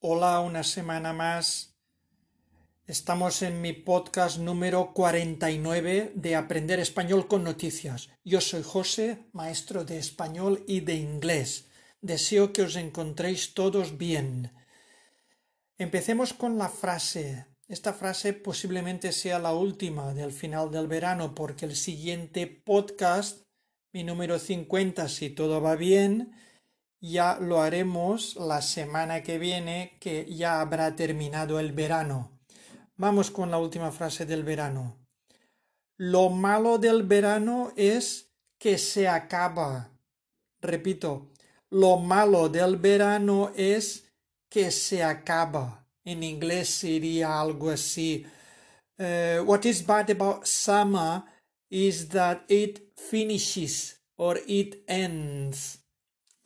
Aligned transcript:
Hola, 0.00 0.38
una 0.38 0.62
semana 0.62 1.12
más. 1.12 1.74
Estamos 2.86 3.42
en 3.42 3.60
mi 3.60 3.72
podcast 3.72 4.38
número 4.38 4.94
49 4.94 6.12
de 6.14 6.36
Aprender 6.36 6.78
Español 6.78 7.26
con 7.26 7.42
Noticias. 7.42 8.08
Yo 8.22 8.40
soy 8.40 8.62
José, 8.62 9.26
maestro 9.32 9.84
de 9.84 9.98
español 9.98 10.62
y 10.68 10.82
de 10.82 10.94
inglés. 10.94 11.66
Deseo 12.00 12.52
que 12.52 12.62
os 12.62 12.76
encontréis 12.76 13.54
todos 13.54 13.98
bien. 13.98 14.52
Empecemos 15.78 16.32
con 16.32 16.58
la 16.58 16.68
frase. 16.68 17.46
Esta 17.66 17.92
frase 17.92 18.34
posiblemente 18.34 19.10
sea 19.10 19.40
la 19.40 19.52
última 19.52 20.14
del 20.14 20.30
final 20.30 20.70
del 20.70 20.86
verano 20.86 21.34
porque 21.34 21.66
el 21.66 21.74
siguiente 21.74 22.46
podcast, 22.46 23.42
mi 23.92 24.04
número 24.04 24.38
50, 24.38 25.08
si 25.08 25.30
todo 25.30 25.60
va 25.60 25.74
bien, 25.74 26.36
ya 27.00 27.38
lo 27.40 27.60
haremos 27.62 28.36
la 28.36 28.62
semana 28.62 29.22
que 29.22 29.38
viene, 29.38 29.96
que 30.00 30.26
ya 30.34 30.60
habrá 30.60 30.96
terminado 30.96 31.60
el 31.60 31.72
verano. 31.72 32.32
Vamos 32.96 33.30
con 33.30 33.50
la 33.50 33.58
última 33.58 33.92
frase 33.92 34.26
del 34.26 34.42
verano. 34.42 34.96
Lo 35.96 36.30
malo 36.30 36.78
del 36.78 37.04
verano 37.04 37.72
es 37.76 38.32
que 38.58 38.78
se 38.78 39.06
acaba. 39.06 39.90
Repito, 40.60 41.30
lo 41.70 41.98
malo 41.98 42.48
del 42.48 42.76
verano 42.76 43.52
es 43.54 44.04
que 44.48 44.70
se 44.70 45.02
acaba. 45.02 45.86
En 46.04 46.22
inglés 46.22 46.68
sería 46.70 47.40
algo 47.40 47.70
así. 47.70 48.26
Uh, 48.98 49.44
what 49.44 49.64
is 49.64 49.86
bad 49.86 50.10
about 50.10 50.44
summer 50.44 51.22
is 51.70 52.08
that 52.08 52.44
it 52.48 52.92
finishes 52.96 54.00
or 54.16 54.40
it 54.46 54.82
ends. 54.88 55.78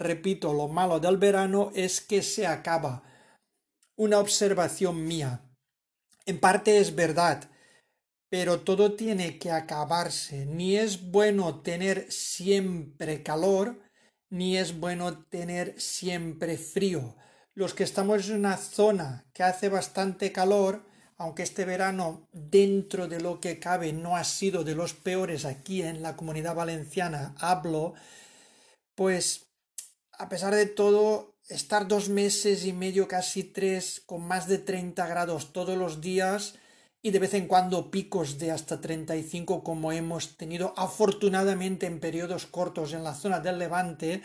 Repito, 0.03 0.53
lo 0.53 0.69
malo 0.69 1.01
del 1.01 1.17
verano 1.17 1.71
es 1.75 2.01
que 2.01 2.23
se 2.23 2.47
acaba. 2.47 3.03
Una 3.97 4.19
observación 4.19 5.07
mía. 5.07 5.43
En 6.27 6.41
parte 6.41 6.79
es 6.79 6.95
verdad, 6.95 7.49
pero 8.29 8.61
todo 8.61 8.95
tiene 8.95 9.39
que 9.39 9.51
acabarse. 9.51 10.47
Ni 10.47 10.77
es 10.77 11.11
bueno 11.11 11.61
tener 11.61 12.11
siempre 12.11 13.23
calor, 13.23 13.81
ni 14.31 14.57
es 14.57 14.79
bueno 14.81 15.25
tener 15.27 15.81
siempre 15.81 16.57
frío. 16.57 17.17
Los 17.55 17.75
que 17.75 17.85
estamos 17.85 18.29
en 18.29 18.37
una 18.37 18.57
zona 18.57 19.27
que 19.35 19.43
hace 19.43 19.69
bastante 19.69 20.33
calor, 20.33 20.87
aunque 21.19 21.43
este 21.43 21.67
verano 21.67 22.27
dentro 22.33 23.07
de 23.07 23.21
lo 23.21 23.41
que 23.41 23.59
cabe 23.59 23.93
no 23.93 24.17
ha 24.17 24.25
sido 24.25 24.65
de 24.65 24.75
los 24.75 24.95
peores 24.95 25.45
aquí 25.45 25.83
en 25.83 26.03
la 26.03 26.17
comunidad 26.17 26.55
valenciana, 26.55 27.35
hablo, 27.39 27.93
pues 28.95 29.52
a 30.23 30.29
pesar 30.29 30.55
de 30.55 30.67
todo, 30.67 31.35
estar 31.49 31.89
dos 31.89 32.09
meses 32.09 32.65
y 32.65 32.73
medio, 32.73 33.09
casi 33.09 33.43
tres, 33.43 34.01
con 34.07 34.23
más 34.23 34.47
de 34.47 34.59
30 34.59 35.05
grados 35.09 35.53
todos 35.53 35.77
los 35.77 36.01
días 36.01 36.55
y 37.03 37.11
de 37.11 37.19
vez 37.19 37.35
en 37.35 37.49
cuando 37.49 37.91
picos 37.91 38.39
de 38.39 38.53
hasta 38.53 38.81
35 38.81 39.65
como 39.65 39.91
hemos 39.91 40.37
tenido 40.37 40.75
afortunadamente 40.77 41.87
en 41.87 41.99
periodos 41.99 42.47
cortos 42.47 42.93
en 42.93 43.03
la 43.03 43.15
zona 43.15 43.41
del 43.41 43.59
Levante, 43.59 44.23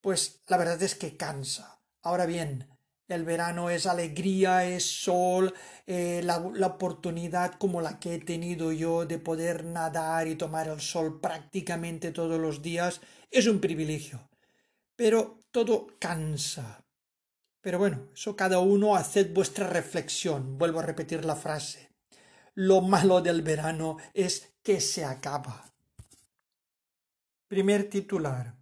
pues 0.00 0.40
la 0.46 0.56
verdad 0.56 0.82
es 0.82 0.94
que 0.94 1.18
cansa. 1.18 1.82
Ahora 2.00 2.24
bien, 2.24 2.66
el 3.08 3.26
verano 3.26 3.68
es 3.68 3.84
alegría, 3.84 4.64
es 4.64 4.86
sol, 4.86 5.52
eh, 5.86 6.22
la, 6.24 6.50
la, 6.54 6.66
oportunidad 6.66 7.52
como 7.56 7.82
la 7.82 8.00
que 8.00 8.14
he 8.14 8.18
tenido 8.20 8.72
yo 8.72 9.04
de 9.04 9.18
poder 9.18 9.66
nadar 9.66 10.28
y 10.28 10.36
tomar 10.36 10.68
el 10.68 10.80
sol 10.80 11.20
prácticamente 11.20 12.10
todos 12.10 12.40
los 12.40 12.62
días 12.62 13.02
es 13.30 13.46
un 13.46 13.60
privilegio 13.60 14.28
pero 14.98 15.38
todo 15.52 15.96
cansa. 16.00 16.84
Pero 17.60 17.78
bueno, 17.78 18.08
eso 18.12 18.34
cada 18.34 18.58
uno 18.58 18.96
haced 18.96 19.32
vuestra 19.32 19.68
reflexión. 19.68 20.58
Vuelvo 20.58 20.80
a 20.80 20.86
repetir 20.86 21.24
la 21.24 21.36
frase. 21.36 21.92
Lo 22.54 22.80
malo 22.80 23.20
del 23.20 23.42
verano 23.42 23.98
es 24.12 24.54
que 24.60 24.80
se 24.80 25.04
acaba. 25.04 25.72
Primer 27.46 27.88
titular. 27.88 28.56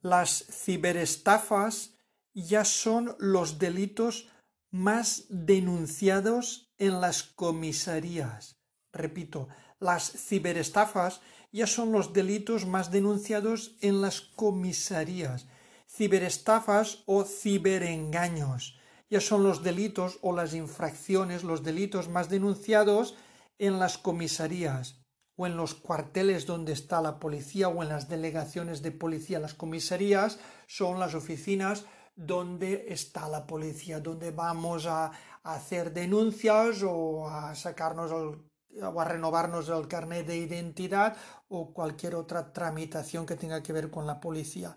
Las 0.00 0.42
ciberestafas 0.50 1.98
ya 2.32 2.64
son 2.64 3.16
los 3.18 3.58
delitos 3.58 4.30
más 4.70 5.26
denunciados 5.28 6.72
en 6.78 7.02
las 7.02 7.24
comisarías. 7.24 8.58
Repito, 8.90 9.48
las 9.80 10.10
ciberestafas 10.10 11.20
ya 11.52 11.66
son 11.66 11.92
los 11.92 12.12
delitos 12.12 12.66
más 12.66 12.90
denunciados 12.90 13.76
en 13.80 14.00
las 14.00 14.20
comisarías. 14.20 15.46
Ciberestafas 15.88 17.02
o 17.06 17.24
ciberengaños 17.24 18.80
ya 19.10 19.20
son 19.20 19.42
los 19.42 19.62
delitos 19.64 20.18
o 20.22 20.32
las 20.32 20.54
infracciones, 20.54 21.42
los 21.42 21.64
delitos 21.64 22.08
más 22.08 22.28
denunciados 22.28 23.16
en 23.58 23.80
las 23.80 23.98
comisarías 23.98 25.02
o 25.36 25.46
en 25.46 25.56
los 25.56 25.74
cuarteles 25.74 26.46
donde 26.46 26.72
está 26.72 27.02
la 27.02 27.18
policía 27.18 27.68
o 27.68 27.82
en 27.82 27.88
las 27.88 28.08
delegaciones 28.08 28.82
de 28.82 28.92
policía. 28.92 29.40
Las 29.40 29.54
comisarías 29.54 30.38
son 30.68 31.00
las 31.00 31.14
oficinas 31.14 31.86
donde 32.14 32.86
está 32.88 33.28
la 33.28 33.46
policía, 33.46 33.98
donde 33.98 34.30
vamos 34.30 34.86
a, 34.86 35.10
hacer 35.42 35.94
denuncias 35.94 36.82
o 36.82 37.26
a 37.26 37.54
sacarnos 37.54 38.12
el 38.12 38.49
o 38.82 39.00
a 39.00 39.04
renovarnos 39.04 39.68
el 39.68 39.88
carnet 39.88 40.26
de 40.26 40.36
identidad 40.36 41.16
o 41.48 41.72
cualquier 41.72 42.14
otra 42.14 42.52
tramitación 42.52 43.26
que 43.26 43.36
tenga 43.36 43.62
que 43.62 43.72
ver 43.72 43.90
con 43.90 44.06
la 44.06 44.20
policía. 44.20 44.76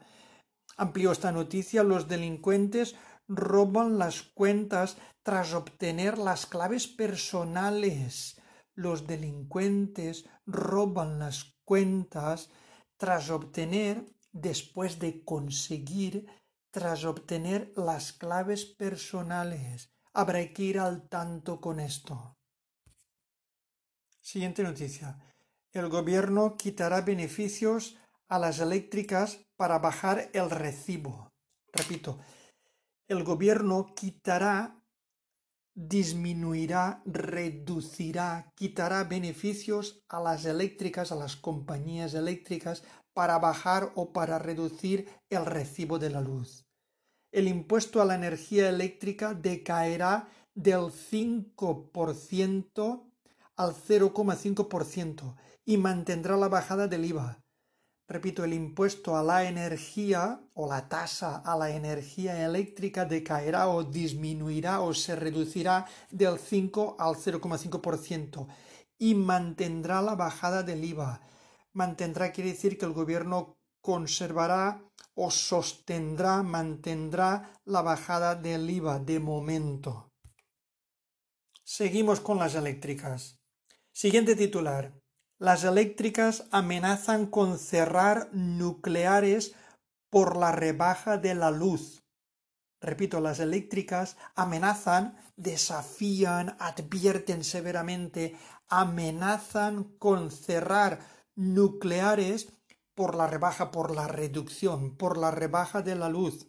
Amplió 0.77 1.11
esta 1.11 1.31
noticia, 1.31 1.83
los 1.83 2.07
delincuentes 2.07 2.95
roban 3.27 3.97
las 3.97 4.21
cuentas 4.21 4.97
tras 5.21 5.53
obtener 5.53 6.17
las 6.17 6.45
claves 6.45 6.87
personales. 6.87 8.41
Los 8.75 9.05
delincuentes 9.05 10.25
roban 10.45 11.19
las 11.19 11.55
cuentas 11.63 12.49
tras 12.97 13.29
obtener, 13.29 14.05
después 14.31 14.99
de 14.99 15.23
conseguir, 15.23 16.25
tras 16.71 17.05
obtener 17.05 17.71
las 17.75 18.13
claves 18.13 18.65
personales. 18.65 19.91
Habrá 20.13 20.51
que 20.53 20.63
ir 20.63 20.79
al 20.79 21.07
tanto 21.07 21.61
con 21.61 21.79
esto. 21.79 22.37
Siguiente 24.23 24.63
noticia. 24.63 25.19
El 25.73 25.89
gobierno 25.89 26.55
quitará 26.55 27.01
beneficios 27.01 27.97
a 28.29 28.39
las 28.39 28.59
eléctricas 28.59 29.41
para 29.57 29.79
bajar 29.79 30.29
el 30.31 30.49
recibo. 30.49 31.33
Repito, 31.73 32.19
el 33.09 33.25
gobierno 33.25 33.93
quitará, 33.93 34.81
disminuirá, 35.75 37.01
reducirá, 37.05 38.49
quitará 38.55 39.03
beneficios 39.03 40.05
a 40.07 40.21
las 40.21 40.45
eléctricas, 40.45 41.11
a 41.11 41.15
las 41.15 41.35
compañías 41.35 42.13
eléctricas, 42.13 42.83
para 43.13 43.39
bajar 43.39 43.91
o 43.95 44.13
para 44.13 44.39
reducir 44.39 45.09
el 45.29 45.45
recibo 45.45 45.99
de 45.99 46.11
la 46.11 46.21
luz. 46.21 46.65
El 47.29 47.49
impuesto 47.49 48.01
a 48.01 48.05
la 48.05 48.15
energía 48.15 48.69
eléctrica 48.69 49.33
decaerá 49.33 50.29
del 50.55 50.93
5% 50.93 53.12
al 53.55 53.73
0,5% 53.73 55.35
y 55.65 55.77
mantendrá 55.77 56.37
la 56.37 56.47
bajada 56.47 56.87
del 56.87 57.05
IVA. 57.05 57.43
Repito, 58.07 58.43
el 58.43 58.53
impuesto 58.53 59.15
a 59.15 59.23
la 59.23 59.45
energía 59.45 60.41
o 60.53 60.67
la 60.67 60.89
tasa 60.89 61.37
a 61.37 61.57
la 61.57 61.71
energía 61.71 62.45
eléctrica 62.45 63.05
decaerá 63.05 63.69
o 63.69 63.83
disminuirá 63.83 64.81
o 64.81 64.93
se 64.93 65.15
reducirá 65.15 65.85
del 66.11 66.37
5 66.37 66.97
al 66.99 67.15
0,5% 67.15 68.47
y 68.99 69.15
mantendrá 69.15 70.01
la 70.01 70.15
bajada 70.15 70.63
del 70.63 70.83
IVA. 70.83 71.21
Mantendrá 71.71 72.31
quiere 72.31 72.51
decir 72.51 72.77
que 72.77 72.85
el 72.85 72.93
gobierno 72.93 73.57
conservará 73.81 74.83
o 75.15 75.31
sostendrá, 75.31 76.43
mantendrá 76.43 77.53
la 77.65 77.81
bajada 77.81 78.35
del 78.35 78.69
IVA 78.69 78.99
de 78.99 79.19
momento. 79.19 80.11
Seguimos 81.63 82.19
con 82.19 82.37
las 82.37 82.55
eléctricas. 82.55 83.42
Siguiente 83.95 84.35
titular. 84.35 84.99
Las 85.37 85.63
eléctricas 85.63 86.45
amenazan 86.49 87.27
con 87.27 87.59
cerrar 87.59 88.27
nucleares 88.33 89.53
por 90.09 90.35
la 90.35 90.51
rebaja 90.51 91.19
de 91.19 91.35
la 91.35 91.51
luz. 91.51 92.03
Repito, 92.81 93.21
las 93.21 93.39
eléctricas 93.39 94.17
amenazan, 94.33 95.15
desafían, 95.35 96.57
advierten 96.59 97.43
severamente, 97.43 98.35
amenazan 98.67 99.83
con 99.99 100.31
cerrar 100.31 100.99
nucleares 101.35 102.51
por 102.95 103.13
la 103.13 103.27
rebaja, 103.27 103.69
por 103.69 103.95
la 103.95 104.07
reducción, 104.07 104.97
por 104.97 105.19
la 105.19 105.29
rebaja 105.29 105.83
de 105.83 105.93
la 105.93 106.09
luz. 106.09 106.47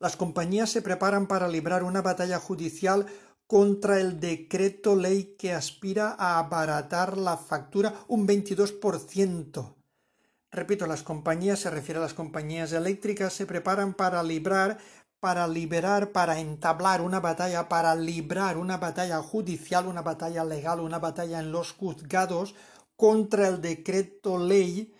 Las 0.00 0.16
compañías 0.16 0.70
se 0.70 0.80
preparan 0.80 1.26
para 1.26 1.46
librar 1.46 1.84
una 1.84 2.00
batalla 2.00 2.38
judicial 2.38 3.06
contra 3.46 4.00
el 4.00 4.20
decreto 4.20 4.96
ley 4.96 5.36
que 5.38 5.52
aspira 5.52 6.14
a 6.18 6.38
abaratar 6.38 7.18
la 7.18 7.36
factura 7.36 7.94
un 8.08 8.26
22%. 8.26 9.74
Repito, 10.50 10.86
las 10.86 11.02
compañías, 11.02 11.58
se 11.58 11.70
refiere 11.70 11.98
a 11.98 12.02
las 12.02 12.14
compañías 12.14 12.72
eléctricas, 12.72 13.32
se 13.32 13.44
preparan 13.44 13.92
para 13.94 14.22
librar, 14.22 14.78
para 15.18 15.48
liberar, 15.48 16.12
para 16.12 16.38
entablar 16.38 17.00
una 17.00 17.18
batalla, 17.18 17.68
para 17.68 17.94
librar 17.96 18.56
una 18.56 18.76
batalla 18.76 19.20
judicial, 19.20 19.86
una 19.86 20.02
batalla 20.02 20.44
legal, 20.44 20.80
una 20.80 20.98
batalla 20.98 21.40
en 21.40 21.50
los 21.50 21.72
juzgados 21.72 22.54
contra 22.94 23.48
el 23.48 23.60
decreto 23.60 24.38
ley 24.38 24.94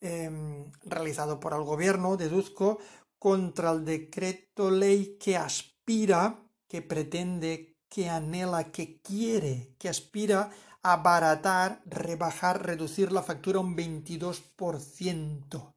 em, 0.00 0.70
realizado 0.84 1.40
por 1.40 1.54
el 1.54 1.62
gobierno, 1.62 2.16
deduzco, 2.16 2.78
contra 3.18 3.72
el 3.72 3.84
decreto 3.84 4.70
ley 4.70 5.16
que 5.18 5.36
aspira, 5.36 6.38
que 6.68 6.82
pretende, 6.82 7.73
que 7.94 8.10
anhela, 8.10 8.72
que 8.72 8.98
quiere, 9.00 9.70
que 9.78 9.88
aspira 9.88 10.50
abaratar, 10.82 11.80
rebajar, 11.86 12.66
reducir 12.66 13.12
la 13.12 13.22
factura 13.22 13.60
un 13.60 13.76
22%. 13.76 15.74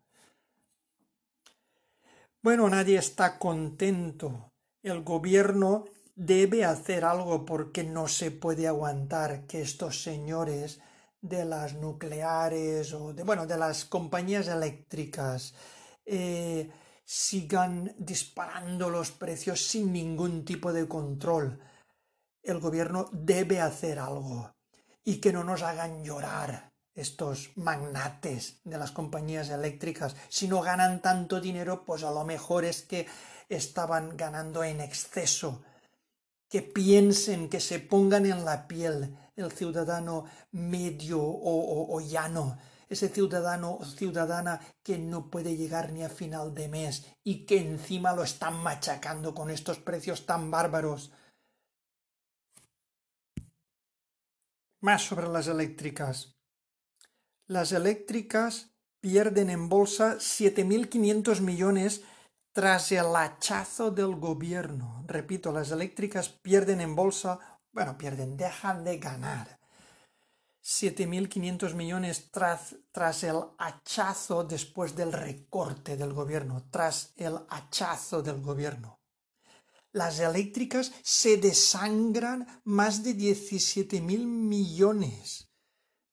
Bueno, 2.42 2.68
nadie 2.70 2.98
está 2.98 3.38
contento. 3.38 4.52
El 4.82 5.04
gobierno 5.04 5.86
debe 6.16 6.66
hacer 6.66 7.06
algo 7.06 7.46
porque 7.46 7.84
no 7.84 8.08
se 8.08 8.32
puede 8.32 8.68
aguantar 8.68 9.46
que 9.46 9.62
estos 9.62 10.02
señores 10.02 10.80
de 11.22 11.46
las 11.46 11.76
nucleares 11.76 12.94
o 12.94 13.14
de 13.14 13.22
bueno 13.22 13.46
de 13.46 13.58
las 13.58 13.86
compañías 13.86 14.48
eléctricas 14.48 15.54
eh, 16.04 16.68
sigan 17.06 17.94
disparando 18.00 18.90
los 18.90 19.12
precios 19.12 19.62
sin 19.62 19.94
ningún 19.94 20.44
tipo 20.44 20.74
de 20.74 20.88
control. 20.88 21.60
El 22.48 22.62
gobierno 22.62 23.10
debe 23.12 23.60
hacer 23.60 24.00
algo 24.00 24.56
y 25.04 25.18
que 25.18 25.34
no 25.34 25.44
nos 25.44 25.64
hagan 25.64 26.02
llorar 26.02 26.72
estos 26.96 27.52
magnates 27.58 28.62
de 28.64 28.78
las 28.78 28.92
compañías 28.92 29.50
eléctricas. 29.50 30.16
Si 30.30 30.48
no 30.48 30.62
ganan 30.62 31.02
tanto 31.02 31.42
dinero, 31.42 31.84
pues 31.84 32.06
a 32.06 32.12
lo 32.12 32.24
mejor 32.24 32.64
es 32.64 32.84
que 32.84 33.06
estaban 33.50 34.16
ganando 34.16 34.64
en 34.64 34.80
exceso. 34.80 35.62
Que 36.48 36.62
piensen, 36.62 37.50
que 37.50 37.60
se 37.60 37.80
pongan 37.80 38.26
en 38.26 38.46
la 38.46 38.66
piel 38.66 39.18
el 39.36 39.52
ciudadano 39.52 40.24
medio 40.52 41.22
o, 41.22 41.94
o 41.94 42.00
llano, 42.00 42.58
ese 42.88 43.10
ciudadano 43.10 43.76
o 43.76 43.84
ciudadana 43.84 44.62
que 44.82 44.98
no 44.98 45.30
puede 45.30 45.58
llegar 45.58 45.92
ni 45.92 46.02
a 46.02 46.10
final 46.10 46.56
de 46.56 46.70
mes 46.70 47.06
y 47.26 47.46
que 47.46 47.60
encima 47.60 48.14
lo 48.14 48.24
están 48.24 48.56
machacando 48.64 49.36
con 49.36 49.50
estos 49.50 49.80
precios 49.80 50.26
tan 50.26 50.50
bárbaros. 50.50 51.12
Más 54.80 55.02
sobre 55.02 55.28
las 55.28 55.48
eléctricas. 55.48 56.36
Las 57.48 57.72
eléctricas 57.72 58.76
pierden 59.00 59.50
en 59.50 59.70
bolsa 59.70 60.18
7.500 60.18 61.42
millones 61.42 62.04
tras 62.52 62.92
el 62.92 63.16
hachazo 63.16 63.90
del 63.90 64.16
gobierno. 64.16 65.04
Repito, 65.08 65.52
las 65.52 65.72
eléctricas 65.72 66.30
pierden 66.30 66.82
en 66.82 66.96
bolsa, 66.96 67.60
bueno, 67.72 67.98
pierden, 67.98 68.38
dejan 68.38 68.84
de 68.84 69.00
ganar. 69.00 69.60
7.500 70.64 71.74
millones 71.74 72.30
tras, 72.30 72.76
tras 72.92 73.24
el 73.24 73.38
hachazo 73.58 74.44
después 74.44 74.96
del 74.96 75.12
recorte 75.12 75.98
del 75.98 76.14
gobierno, 76.14 76.68
tras 76.70 77.14
el 77.16 77.40
hachazo 77.50 78.22
del 78.22 78.42
gobierno 78.42 78.97
las 79.98 80.20
eléctricas 80.20 80.92
se 81.02 81.38
desangran 81.38 82.62
más 82.64 83.04
de 83.04 83.14
17 83.16 84.00
mil 84.02 84.28
millones. 84.28 85.50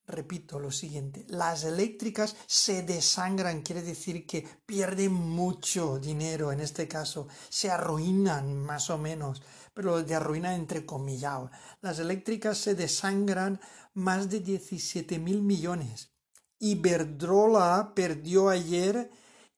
Repito 0.06 0.58
lo 0.58 0.70
siguiente, 0.70 1.24
las 1.28 1.64
eléctricas 1.64 2.36
se 2.46 2.82
desangran, 2.82 3.62
quiere 3.62 3.82
decir 3.82 4.26
que 4.26 4.46
pierden 4.66 5.12
mucho 5.12 5.98
dinero 5.98 6.52
en 6.52 6.60
este 6.60 6.86
caso, 6.88 7.28
se 7.48 7.70
arruinan 7.70 8.56
más 8.56 8.90
o 8.90 8.98
menos, 8.98 9.42
pero 9.72 10.02
de 10.02 10.14
arruinar 10.14 10.54
entre 10.54 10.84
comillas. 10.84 11.50
Las 11.80 11.98
eléctricas 11.98 12.58
se 12.58 12.74
desangran 12.74 13.60
más 13.94 14.28
de 14.28 14.40
17 14.40 15.18
mil 15.18 15.40
millones. 15.40 16.10
Iberdrola 16.58 17.92
perdió 17.94 18.50
ayer 18.50 19.10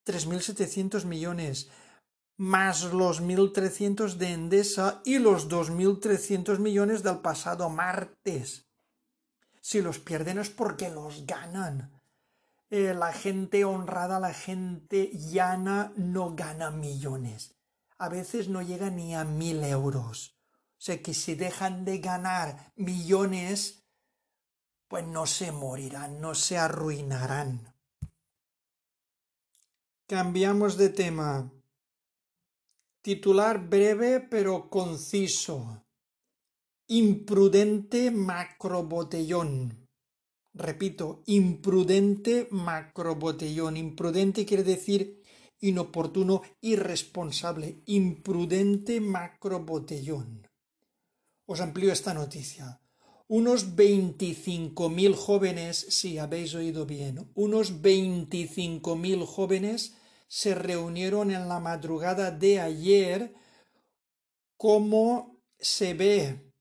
3.700 0.05 1.05
millones 1.05 1.69
más 2.37 2.85
los 2.85 3.23
1.300 3.23 4.15
de 4.15 4.33
Endesa 4.33 5.01
y 5.05 5.19
los 5.19 5.49
2.300 5.49 6.59
millones 6.59 7.03
del 7.03 7.19
pasado 7.19 7.71
martes. 7.71 8.67
Si 9.61 9.81
los 9.81 9.99
pierden 9.99 10.39
es 10.39 10.51
porque 10.51 10.91
los 10.91 11.27
ganan. 11.27 11.93
Eh, 12.71 12.95
la 12.95 13.13
gente 13.13 13.65
honrada, 13.65 14.21
la 14.21 14.35
gente 14.35 15.11
llana 15.13 15.93
no 15.97 16.35
gana 16.35 16.71
millones. 16.71 17.55
A 17.99 18.09
veces 18.09 18.49
no 18.49 18.61
llega 18.61 18.91
ni 18.91 19.15
a 19.15 19.25
mil 19.25 19.65
euros. 19.65 20.37
O 20.73 20.81
sea 20.81 21.01
que 21.03 21.15
si 21.15 21.35
dejan 21.35 21.85
de 21.85 21.99
ganar 21.99 22.73
millones, 22.77 23.85
pues 24.89 25.07
no 25.07 25.27
se 25.27 25.53
morirán, 25.53 26.21
no 26.21 26.35
se 26.35 26.59
arruinarán. 26.59 27.75
Cambiamos 30.07 30.77
de 30.77 30.91
tema. 30.91 31.51
Titular 33.07 33.69
breve 33.69 34.19
pero 34.19 34.69
conciso. 34.69 35.85
Imprudente 36.89 38.11
macrobotellón. 38.11 39.87
Repito, 40.53 41.23
imprudente 41.27 42.49
macrobotellón. 42.51 43.77
Imprudente 43.77 44.45
quiere 44.45 44.65
decir 44.65 45.23
inoportuno, 45.61 46.43
irresponsable. 46.61 47.81
Imprudente 47.87 49.01
macrobotellón. 49.01 50.49
Os 51.47 51.61
amplío 51.61 51.93
esta 51.93 52.13
noticia. 52.13 52.81
Unos 53.29 53.77
25.000 53.77 55.15
jóvenes, 55.15 55.77
si 55.91 56.19
habéis 56.19 56.57
oído 56.57 56.87
bien, 56.87 57.31
unos 57.35 57.83
25.000 57.83 59.25
jóvenes 59.27 59.95
se 60.27 60.55
reunieron 60.55 61.31
en 61.31 61.49
la 61.49 61.61
madrugada 61.61 62.31
de 62.31 62.61
ayer, 62.61 63.35
como 64.57 65.41
se 65.59 65.95
ve 65.95 66.53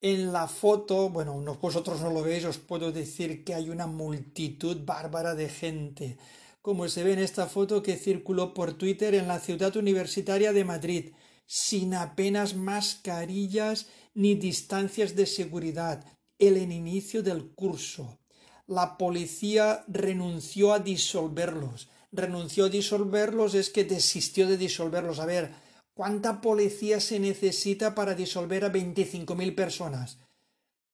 en 0.00 0.32
la 0.32 0.48
foto, 0.48 1.08
bueno, 1.08 1.34
vosotros 1.60 2.00
no 2.02 2.10
lo 2.10 2.22
veis, 2.22 2.44
os 2.44 2.58
puedo 2.58 2.92
decir 2.92 3.42
que 3.42 3.54
hay 3.54 3.70
una 3.70 3.86
multitud 3.86 4.84
bárbara 4.84 5.34
de 5.34 5.48
gente, 5.48 6.18
como 6.60 6.88
se 6.88 7.04
ve 7.04 7.14
en 7.14 7.20
esta 7.20 7.46
foto 7.46 7.82
que 7.82 7.96
circuló 7.96 8.52
por 8.52 8.74
Twitter 8.74 9.14
en 9.14 9.28
la 9.28 9.40
ciudad 9.40 9.74
universitaria 9.76 10.52
de 10.52 10.64
Madrid, 10.64 11.12
sin 11.46 11.94
apenas 11.94 12.54
mascarillas 12.54 13.86
ni 14.14 14.34
distancias 14.34 15.16
de 15.16 15.26
seguridad, 15.26 16.04
el 16.38 16.58
inicio 16.58 17.22
del 17.22 17.54
curso. 17.54 18.18
La 18.66 18.96
policía 18.98 19.84
renunció 19.88 20.72
a 20.72 20.78
disolverlos 20.78 21.88
renunció 22.14 22.66
a 22.66 22.68
disolverlos 22.68 23.54
es 23.54 23.70
que 23.70 23.84
desistió 23.84 24.48
de 24.48 24.56
disolverlos. 24.56 25.18
A 25.18 25.26
ver, 25.26 25.54
¿cuánta 25.94 26.40
policía 26.40 27.00
se 27.00 27.18
necesita 27.18 27.94
para 27.94 28.14
disolver 28.14 28.64
a 28.64 28.72
25.000 28.72 29.54
personas? 29.54 30.18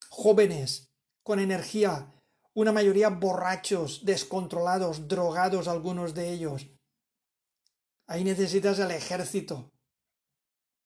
Jóvenes, 0.08 0.88
con 1.22 1.38
energía, 1.38 2.12
una 2.54 2.72
mayoría 2.72 3.10
borrachos, 3.10 4.04
descontrolados, 4.04 5.06
drogados 5.06 5.68
algunos 5.68 6.14
de 6.14 6.32
ellos. 6.32 6.66
Ahí 8.06 8.24
necesitas 8.24 8.78
el 8.80 8.90
ejército. 8.90 9.70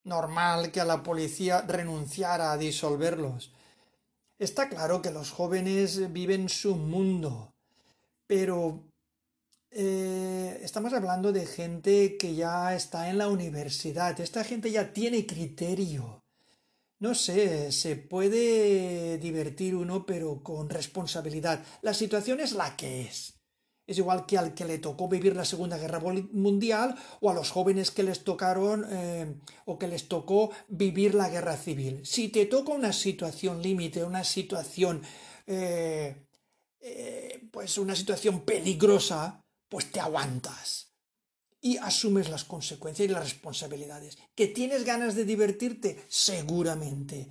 Normal 0.04 0.70
que 0.70 0.80
a 0.80 0.84
la 0.84 1.02
policía 1.02 1.62
renunciara 1.62 2.52
a 2.52 2.58
disolverlos. 2.58 3.52
Está 4.38 4.68
claro 4.68 5.00
que 5.00 5.10
los 5.10 5.30
jóvenes 5.30 6.12
viven 6.12 6.50
su 6.50 6.76
mundo, 6.76 7.54
pero 8.26 8.82
eh, 9.76 10.60
estamos 10.62 10.92
hablando 10.92 11.32
de 11.32 11.46
gente 11.46 12.16
que 12.16 12.36
ya 12.36 12.76
está 12.76 13.10
en 13.10 13.18
la 13.18 13.28
universidad, 13.28 14.18
esta 14.20 14.44
gente 14.44 14.70
ya 14.70 14.92
tiene 14.92 15.26
criterio. 15.26 16.22
No 17.00 17.14
sé, 17.14 17.72
se 17.72 17.96
puede 17.96 19.18
divertir 19.18 19.74
uno, 19.74 20.06
pero 20.06 20.42
con 20.44 20.70
responsabilidad. 20.70 21.64
La 21.82 21.92
situación 21.92 22.38
es 22.38 22.52
la 22.52 22.76
que 22.76 23.02
es. 23.02 23.34
Es 23.86 23.98
igual 23.98 24.24
que 24.26 24.38
al 24.38 24.54
que 24.54 24.64
le 24.64 24.78
tocó 24.78 25.08
vivir 25.08 25.36
la 25.36 25.44
Segunda 25.44 25.76
Guerra 25.76 26.00
Mundial 26.00 26.94
o 27.20 27.28
a 27.28 27.34
los 27.34 27.50
jóvenes 27.50 27.90
que 27.90 28.04
les 28.04 28.24
tocaron 28.24 28.86
eh, 28.88 29.34
o 29.66 29.78
que 29.78 29.88
les 29.88 30.08
tocó 30.08 30.52
vivir 30.68 31.14
la 31.14 31.28
guerra 31.28 31.56
civil. 31.56 32.00
Si 32.06 32.28
te 32.28 32.46
toca 32.46 32.72
una 32.72 32.92
situación 32.92 33.60
límite, 33.60 34.04
una 34.04 34.24
situación, 34.24 35.02
eh, 35.46 36.16
pues 37.50 37.76
una 37.76 37.94
situación 37.94 38.40
peligrosa, 38.42 39.43
pues 39.74 39.90
te 39.90 39.98
aguantas 39.98 40.92
y 41.60 41.78
asumes 41.78 42.30
las 42.30 42.44
consecuencias 42.44 43.08
y 43.08 43.12
las 43.12 43.24
responsabilidades. 43.24 44.16
¿Que 44.36 44.46
tienes 44.46 44.84
ganas 44.84 45.16
de 45.16 45.24
divertirte? 45.24 46.04
Seguramente. 46.08 47.26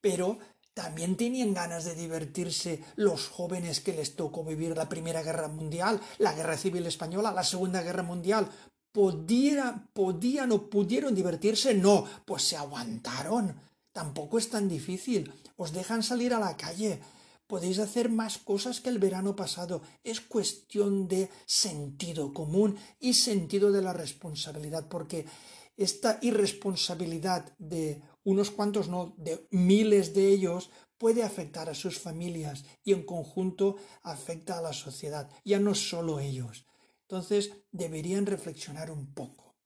Pero 0.00 0.38
también 0.72 1.18
tenían 1.18 1.52
ganas 1.52 1.84
de 1.84 1.94
divertirse 1.94 2.82
los 2.96 3.28
jóvenes 3.28 3.80
que 3.80 3.92
les 3.92 4.16
tocó 4.16 4.42
vivir 4.42 4.74
la 4.74 4.88
Primera 4.88 5.22
Guerra 5.22 5.48
Mundial, 5.48 6.00
la 6.16 6.32
Guerra 6.32 6.56
Civil 6.56 6.86
Española, 6.86 7.30
la 7.30 7.44
Segunda 7.44 7.82
Guerra 7.82 8.02
Mundial. 8.02 8.48
¿Podían, 8.90 9.88
podían 9.92 10.50
o 10.52 10.70
pudieron 10.70 11.14
divertirse? 11.14 11.74
No, 11.74 12.06
pues 12.24 12.42
se 12.44 12.56
aguantaron. 12.56 13.54
Tampoco 13.92 14.38
es 14.38 14.48
tan 14.48 14.66
difícil. 14.66 15.30
Os 15.58 15.74
dejan 15.74 16.02
salir 16.02 16.32
a 16.32 16.40
la 16.40 16.56
calle. 16.56 17.00
Podéis 17.52 17.80
hacer 17.80 18.08
más 18.08 18.38
cosas 18.38 18.80
que 18.80 18.88
el 18.88 18.98
verano 18.98 19.36
pasado. 19.36 19.82
Es 20.02 20.22
cuestión 20.22 21.06
de 21.06 21.28
sentido 21.44 22.32
común 22.32 22.78
y 22.98 23.12
sentido 23.12 23.70
de 23.70 23.82
la 23.82 23.92
responsabilidad, 23.92 24.88
porque 24.88 25.26
esta 25.76 26.18
irresponsabilidad 26.22 27.54
de 27.58 28.00
unos 28.24 28.50
cuantos, 28.50 28.88
no, 28.88 29.14
de 29.18 29.48
miles 29.50 30.14
de 30.14 30.28
ellos, 30.28 30.70
puede 30.96 31.22
afectar 31.22 31.68
a 31.68 31.74
sus 31.74 31.98
familias 31.98 32.64
y 32.84 32.94
en 32.94 33.04
conjunto 33.04 33.76
afecta 34.02 34.56
a 34.56 34.62
la 34.62 34.72
sociedad, 34.72 35.28
ya 35.44 35.60
no 35.60 35.74
solo 35.74 36.20
ellos. 36.20 36.64
Entonces 37.02 37.52
deberían 37.70 38.24
reflexionar 38.24 38.90
un 38.90 39.12
poco. 39.12 39.58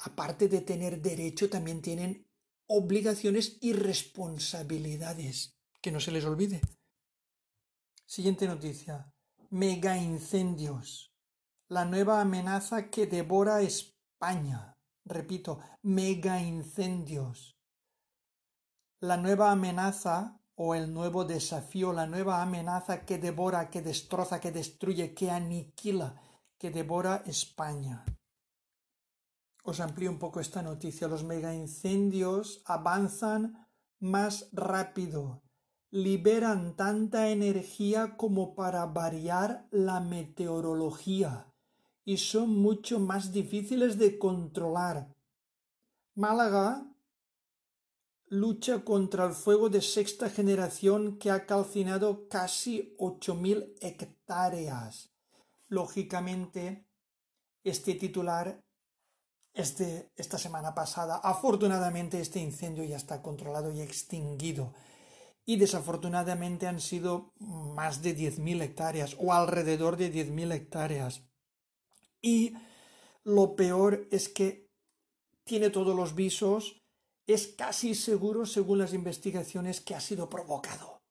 Aparte 0.00 0.48
de 0.48 0.62
tener 0.62 1.00
derecho, 1.00 1.48
también 1.48 1.80
tienen 1.80 2.26
obligaciones 2.72 3.58
y 3.60 3.72
responsabilidades. 3.72 5.56
Que 5.82 5.90
no 5.90 5.98
se 5.98 6.12
les 6.12 6.24
olvide. 6.24 6.60
Siguiente 8.06 8.46
noticia. 8.46 9.12
Mega 9.50 9.98
incendios. 9.98 11.12
La 11.68 11.84
nueva 11.84 12.20
amenaza 12.20 12.88
que 12.88 13.06
devora 13.06 13.62
España. 13.62 14.76
Repito, 15.04 15.58
mega 15.82 16.40
incendios. 16.40 17.58
La 19.00 19.16
nueva 19.16 19.50
amenaza 19.50 20.40
o 20.54 20.74
el 20.74 20.92
nuevo 20.92 21.24
desafío, 21.24 21.92
la 21.92 22.06
nueva 22.06 22.42
amenaza 22.42 23.04
que 23.04 23.18
devora, 23.18 23.70
que 23.70 23.80
destroza, 23.82 24.40
que 24.40 24.52
destruye, 24.52 25.14
que 25.14 25.30
aniquila, 25.30 26.20
que 26.58 26.70
devora 26.70 27.24
España. 27.26 28.04
Os 29.62 29.80
amplío 29.80 30.10
un 30.10 30.18
poco 30.18 30.40
esta 30.40 30.62
noticia. 30.62 31.08
Los 31.08 31.24
mega 31.24 31.54
incendios 31.54 32.62
avanzan 32.64 33.66
más 33.98 34.48
rápido, 34.52 35.42
liberan 35.90 36.76
tanta 36.76 37.28
energía 37.30 38.16
como 38.16 38.54
para 38.54 38.86
variar 38.86 39.66
la 39.70 40.00
meteorología 40.00 41.52
y 42.04 42.16
son 42.16 42.50
mucho 42.50 42.98
más 42.98 43.32
difíciles 43.32 43.98
de 43.98 44.18
controlar. 44.18 45.14
Málaga 46.14 46.86
lucha 48.30 48.84
contra 48.84 49.26
el 49.26 49.32
fuego 49.32 49.68
de 49.68 49.82
sexta 49.82 50.30
generación 50.30 51.18
que 51.18 51.30
ha 51.30 51.46
calcinado 51.46 52.28
casi 52.28 52.94
8.000 52.98 53.74
hectáreas. 53.80 55.10
Lógicamente, 55.66 56.86
este 57.64 57.94
titular 57.94 58.62
es 59.54 59.76
de 59.78 60.12
esta 60.16 60.38
semana 60.38 60.74
pasada. 60.74 61.20
Afortunadamente, 61.22 62.20
este 62.20 62.40
incendio 62.40 62.84
ya 62.84 62.96
está 62.96 63.22
controlado 63.22 63.72
y 63.72 63.80
extinguido. 63.80 64.74
Y 65.44 65.56
desafortunadamente 65.56 66.66
han 66.66 66.80
sido 66.80 67.32
más 67.38 68.02
de 68.02 68.16
10.000 68.16 68.62
hectáreas 68.62 69.16
o 69.18 69.32
alrededor 69.32 69.96
de 69.96 70.12
10.000 70.12 70.52
hectáreas. 70.52 71.22
Y 72.22 72.54
lo 73.24 73.56
peor 73.56 74.06
es 74.10 74.28
que 74.28 74.70
tiene 75.44 75.70
todos 75.70 75.96
los 75.96 76.14
visos, 76.14 76.82
es 77.26 77.48
casi 77.48 77.94
seguro, 77.94 78.46
según 78.46 78.78
las 78.78 78.92
investigaciones, 78.92 79.80
que 79.80 79.94
ha 79.94 80.00
sido 80.00 80.28
provocado. 80.28 81.02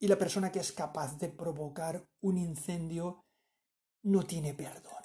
Y 0.00 0.06
la 0.06 0.18
persona 0.18 0.52
que 0.52 0.60
es 0.60 0.72
capaz 0.72 1.18
de 1.18 1.28
provocar 1.28 2.06
un 2.20 2.38
incendio 2.38 3.24
no 4.02 4.24
tiene 4.24 4.54
perdón. 4.54 4.97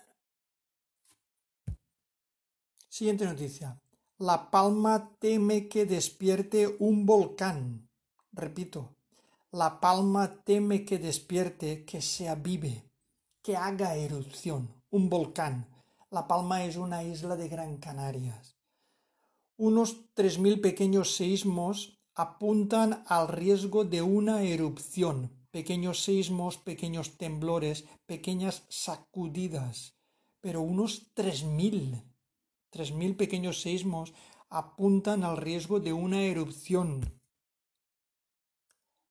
Siguiente 2.94 3.26
noticia. 3.26 3.82
La 4.20 4.52
Palma 4.52 5.18
teme 5.18 5.68
que 5.68 5.88
despierte 5.88 6.76
un 6.78 7.08
volcán. 7.08 7.90
Repito, 8.32 8.94
la 9.52 9.80
palma 9.80 10.44
teme 10.44 10.86
que 10.86 11.00
despierte, 11.00 11.86
que 11.86 12.04
se 12.04 12.30
avive, 12.30 12.84
que 13.42 13.58
haga 13.58 13.96
erupción, 13.96 14.70
un 14.92 15.10
volcán. 15.10 15.66
La 16.12 16.28
Palma 16.28 16.66
es 16.66 16.78
una 16.78 17.02
isla 17.02 17.36
de 17.36 17.48
Gran 17.48 17.78
Canarias. 17.78 18.58
Unos 19.58 20.14
3.000 20.14 20.62
pequeños 20.62 21.16
seísmos 21.16 22.00
apuntan 22.14 23.04
al 23.08 23.28
riesgo 23.28 23.86
de 23.86 24.04
una 24.04 24.44
erupción, 24.44 25.32
pequeños 25.50 26.04
seísmos, 26.04 26.60
pequeños 26.60 27.18
temblores, 27.18 27.86
pequeñas 28.06 28.66
sacudidas, 28.70 29.96
pero 30.42 30.62
unos 30.62 31.12
3.000, 31.16 32.13
3.000 32.74 33.16
pequeños 33.16 33.62
seísmos 33.62 34.14
apuntan 34.50 35.24
al 35.24 35.38
riesgo 35.38 35.80
de 35.80 35.94
una 35.94 36.24
erupción. 36.24 37.20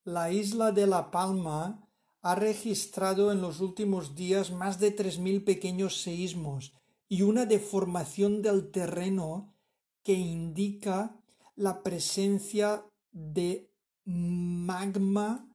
La 0.04 0.32
isla 0.32 0.72
de 0.72 0.86
La 0.86 1.10
Palma 1.10 1.88
ha 2.22 2.34
registrado 2.34 3.32
en 3.32 3.40
los 3.40 3.60
últimos 3.60 4.14
días 4.14 4.50
más 4.50 4.78
de 4.78 4.94
3.000 4.94 5.44
pequeños 5.44 6.02
seísmos 6.02 6.72
y 7.08 7.22
una 7.22 7.46
deformación 7.46 8.42
del 8.42 8.70
terreno 8.70 9.54
que 10.02 10.14
indica 10.14 11.16
la 11.54 11.82
presencia 11.82 12.84
de 13.12 13.70
magma 14.04 15.48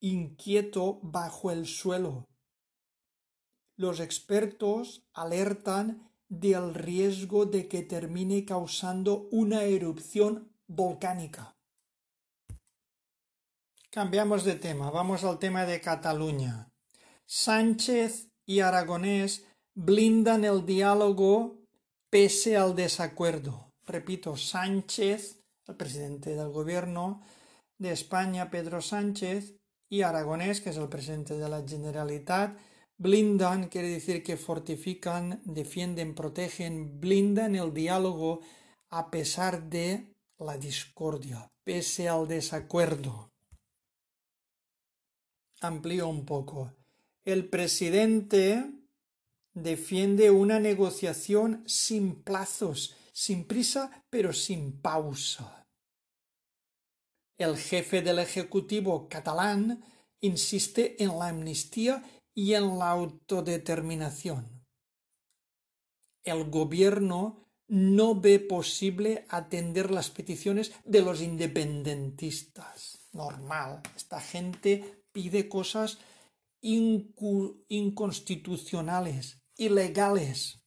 inquieto 0.00 1.00
bajo 1.02 1.50
el 1.50 1.66
suelo. 1.66 2.28
Los 3.76 4.00
expertos 4.00 5.06
alertan 5.12 6.07
del 6.28 6.74
riesgo 6.74 7.46
de 7.46 7.68
que 7.68 7.82
termine 7.82 8.44
causando 8.44 9.28
una 9.30 9.62
erupción 9.62 10.52
volcánica. 10.66 11.56
Cambiamos 13.90 14.44
de 14.44 14.54
tema, 14.54 14.90
vamos 14.90 15.24
al 15.24 15.38
tema 15.38 15.64
de 15.64 15.80
Cataluña. 15.80 16.70
Sánchez 17.26 18.28
y 18.46 18.60
Aragonés 18.60 19.46
blindan 19.74 20.44
el 20.44 20.66
diálogo 20.66 21.64
pese 22.10 22.56
al 22.56 22.76
desacuerdo. 22.76 23.72
Repito, 23.86 24.36
Sánchez, 24.36 25.40
el 25.66 25.76
presidente 25.76 26.34
del 26.34 26.50
gobierno 26.50 27.22
de 27.78 27.92
España, 27.92 28.50
Pedro 28.50 28.82
Sánchez, 28.82 29.56
y 29.88 30.02
Aragonés, 30.02 30.60
que 30.60 30.70
es 30.70 30.76
el 30.76 30.88
presidente 30.88 31.38
de 31.38 31.48
la 31.48 31.64
Generalitat, 31.66 32.58
blindan, 32.98 33.68
quiere 33.68 33.88
decir 33.88 34.22
que 34.22 34.36
fortifican, 34.36 35.40
defienden, 35.44 36.14
protegen, 36.14 37.00
blindan 37.00 37.56
el 37.56 37.72
diálogo 37.72 38.40
a 38.90 39.10
pesar 39.10 39.70
de 39.70 40.14
la 40.38 40.56
discordia, 40.58 41.50
pese 41.64 42.08
al 42.08 42.28
desacuerdo 42.28 43.28
amplío 45.60 46.08
un 46.08 46.24
poco. 46.24 46.72
El 47.24 47.48
presidente 47.48 48.70
defiende 49.54 50.30
una 50.30 50.60
negociación 50.60 51.64
sin 51.66 52.22
plazos, 52.22 52.96
sin 53.12 53.44
prisa, 53.44 54.04
pero 54.10 54.32
sin 54.32 54.80
pausa. 54.80 55.66
El 57.36 57.56
jefe 57.56 58.02
del 58.02 58.18
Ejecutivo 58.18 59.08
catalán 59.08 59.84
insiste 60.20 61.02
en 61.02 61.18
la 61.18 61.28
amnistía 61.28 62.02
y 62.38 62.54
en 62.54 62.78
la 62.78 62.90
autodeterminación. 62.90 64.64
El 66.22 66.48
gobierno 66.48 67.50
no 67.66 68.14
ve 68.14 68.38
posible 68.38 69.26
atender 69.28 69.90
las 69.90 70.10
peticiones 70.10 70.70
de 70.84 71.02
los 71.02 71.20
independentistas. 71.20 73.08
Normal, 73.12 73.82
esta 73.96 74.20
gente 74.20 75.02
pide 75.10 75.48
cosas 75.48 75.98
inconstitucionales, 76.60 79.42
ilegales. 79.56 80.60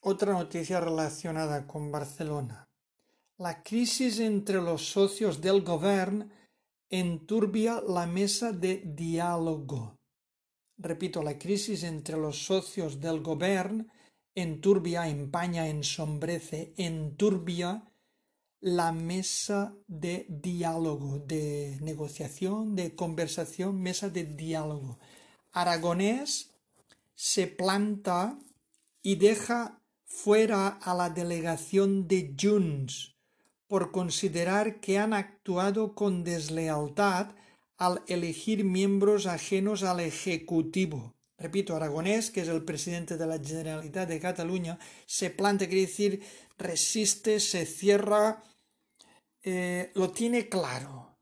Otra 0.00 0.32
noticia 0.32 0.80
relacionada 0.80 1.66
con 1.66 1.92
Barcelona. 1.92 2.70
La 3.36 3.62
crisis 3.62 4.18
entre 4.18 4.62
los 4.62 4.88
socios 4.88 5.42
del 5.42 5.60
gobierno 5.60 6.39
enturbia 6.90 7.80
la 7.86 8.06
mesa 8.06 8.52
de 8.52 8.82
diálogo. 8.84 9.96
Repito, 10.76 11.22
la 11.22 11.38
crisis 11.38 11.84
entre 11.84 12.16
los 12.16 12.44
socios 12.44 13.00
del 13.00 13.20
gobierno 13.20 13.86
enturbia, 14.34 15.08
empaña, 15.08 15.68
ensombrece, 15.68 16.72
enturbia 16.76 17.84
la 18.60 18.92
mesa 18.92 19.74
de 19.86 20.26
diálogo, 20.28 21.18
de 21.18 21.78
negociación, 21.80 22.76
de 22.76 22.94
conversación, 22.94 23.80
mesa 23.80 24.08
de 24.08 24.24
diálogo. 24.24 24.98
Aragonés 25.52 26.50
se 27.14 27.46
planta 27.46 28.38
y 29.02 29.16
deja 29.16 29.82
fuera 30.04 30.68
a 30.68 30.94
la 30.94 31.10
delegación 31.10 32.06
de 32.06 32.34
Junts 32.38 33.19
por 33.70 33.92
considerar 33.92 34.80
que 34.80 34.98
han 34.98 35.12
actuado 35.12 35.94
con 35.94 36.24
deslealtad 36.24 37.36
al 37.78 38.02
elegir 38.08 38.64
miembros 38.64 39.26
ajenos 39.26 39.84
al 39.84 40.00
Ejecutivo. 40.00 41.14
Repito, 41.38 41.76
Aragonés, 41.76 42.32
que 42.32 42.40
es 42.40 42.48
el 42.48 42.64
presidente 42.64 43.16
de 43.16 43.28
la 43.28 43.38
Generalitat 43.38 44.08
de 44.08 44.18
Cataluña, 44.18 44.76
se 45.06 45.30
planta, 45.30 45.68
quiere 45.68 45.82
decir, 45.82 46.20
resiste, 46.58 47.38
se 47.38 47.64
cierra, 47.64 48.42
eh, 49.44 49.92
lo 49.94 50.10
tiene 50.10 50.48
claro, 50.48 51.16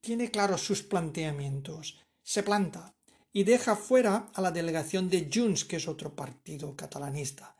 tiene 0.00 0.32
claro 0.32 0.58
sus 0.58 0.82
planteamientos, 0.82 2.04
se 2.20 2.42
planta 2.42 2.96
y 3.32 3.44
deja 3.44 3.76
fuera 3.76 4.28
a 4.34 4.42
la 4.42 4.50
delegación 4.50 5.08
de 5.08 5.30
Junts, 5.32 5.64
que 5.64 5.76
es 5.76 5.86
otro 5.86 6.16
partido 6.16 6.74
catalanista, 6.74 7.54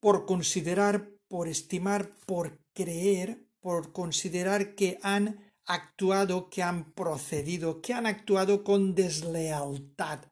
por 0.00 0.26
considerar, 0.26 1.08
por 1.28 1.46
estimar, 1.46 2.16
por 2.26 2.58
creer, 2.74 3.43
por 3.64 3.92
considerar 3.92 4.74
que 4.74 4.98
han 5.02 5.54
actuado, 5.64 6.50
que 6.50 6.62
han 6.62 6.92
procedido, 6.92 7.80
que 7.80 7.94
han 7.94 8.04
actuado 8.04 8.62
con 8.62 8.94
deslealtad. 8.94 10.26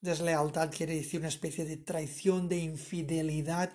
Deslealtad 0.00 0.72
quiere 0.72 0.96
decir 0.96 1.20
una 1.20 1.28
especie 1.28 1.64
de 1.64 1.76
traición, 1.76 2.48
de 2.48 2.58
infidelidad, 2.58 3.72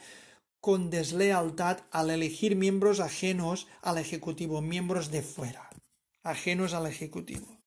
con 0.59 0.89
deslealtad 0.89 1.85
al 1.91 2.09
elegir 2.09 2.57
miembros 2.57 2.99
ajenos 2.99 3.69
al 3.81 3.97
Ejecutivo, 3.97 4.61
miembros 4.61 5.11
de 5.11 5.21
fuera, 5.21 5.69
ajenos 6.21 6.73
al 6.73 6.87
Ejecutivo. 6.87 7.60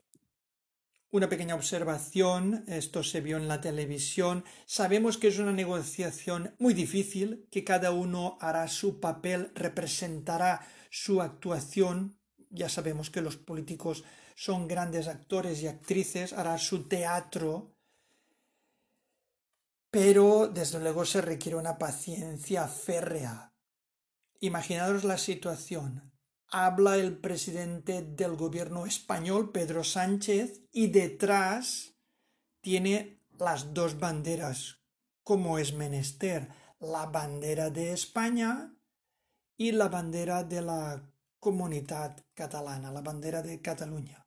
Una 1.14 1.28
pequeña 1.28 1.54
observación, 1.54 2.64
esto 2.66 3.04
se 3.04 3.20
vio 3.20 3.36
en 3.36 3.46
la 3.46 3.60
televisión, 3.60 4.44
sabemos 4.66 5.16
que 5.16 5.28
es 5.28 5.38
una 5.38 5.52
negociación 5.52 6.56
muy 6.58 6.74
difícil, 6.74 7.46
que 7.52 7.62
cada 7.62 7.92
uno 7.92 8.36
hará 8.40 8.66
su 8.66 8.98
papel, 8.98 9.52
representará 9.54 10.66
su 10.90 11.22
actuación 11.22 12.18
ya 12.54 12.68
sabemos 12.68 13.10
que 13.10 13.20
los 13.20 13.36
políticos 13.36 14.04
son 14.36 14.68
grandes 14.68 15.08
actores 15.08 15.60
y 15.62 15.66
actrices, 15.66 16.32
hará 16.32 16.56
su 16.58 16.88
teatro, 16.88 17.76
pero 19.90 20.48
desde 20.48 20.80
luego 20.80 21.04
se 21.04 21.20
requiere 21.20 21.56
una 21.56 21.78
paciencia 21.78 22.66
férrea. 22.68 23.52
Imaginaros 24.40 25.04
la 25.04 25.18
situación. 25.18 26.13
Habla 26.56 26.98
el 26.98 27.18
presidente 27.18 28.02
del 28.02 28.36
gobierno 28.36 28.86
español, 28.86 29.50
Pedro 29.50 29.82
Sánchez, 29.82 30.62
y 30.70 30.86
detrás 30.86 31.96
tiene 32.60 33.18
las 33.40 33.74
dos 33.74 33.98
banderas, 33.98 34.78
como 35.24 35.58
es 35.58 35.74
menester, 35.74 36.48
la 36.78 37.06
bandera 37.06 37.70
de 37.70 37.92
España 37.92 38.72
y 39.56 39.72
la 39.72 39.88
bandera 39.88 40.44
de 40.44 40.62
la 40.62 41.10
comunidad 41.40 42.24
catalana, 42.34 42.92
la 42.92 43.00
bandera 43.00 43.42
de 43.42 43.60
Cataluña. 43.60 44.24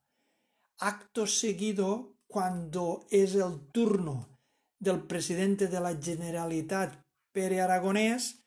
Acto 0.79 1.27
seguido, 1.27 2.17
cuando 2.27 3.07
es 3.09 3.35
el 3.35 3.71
turno 3.71 4.37
del 4.79 5.07
presidente 5.07 5.67
de 5.67 5.79
la 5.79 5.95
Generalitat, 5.95 6.93
Pere 7.31 7.61
Aragonés, 7.61 8.46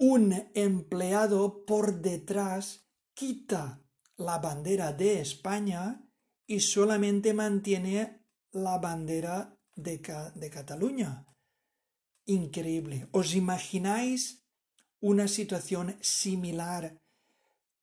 un 0.00 0.50
empleado 0.54 1.66
por 1.66 2.00
detrás 2.00 2.86
quita 3.12 3.82
la 4.16 4.38
bandera 4.38 4.94
de 4.94 5.20
España 5.20 6.08
y 6.46 6.60
solamente 6.60 7.34
mantiene 7.34 8.24
la 8.50 8.78
bandera 8.78 9.58
de, 9.76 10.00
Cataluña. 10.00 11.26
Increíble. 12.24 13.08
¿Os 13.12 13.34
imagináis 13.34 14.42
una 15.00 15.28
situación 15.28 15.94
similar 16.00 16.98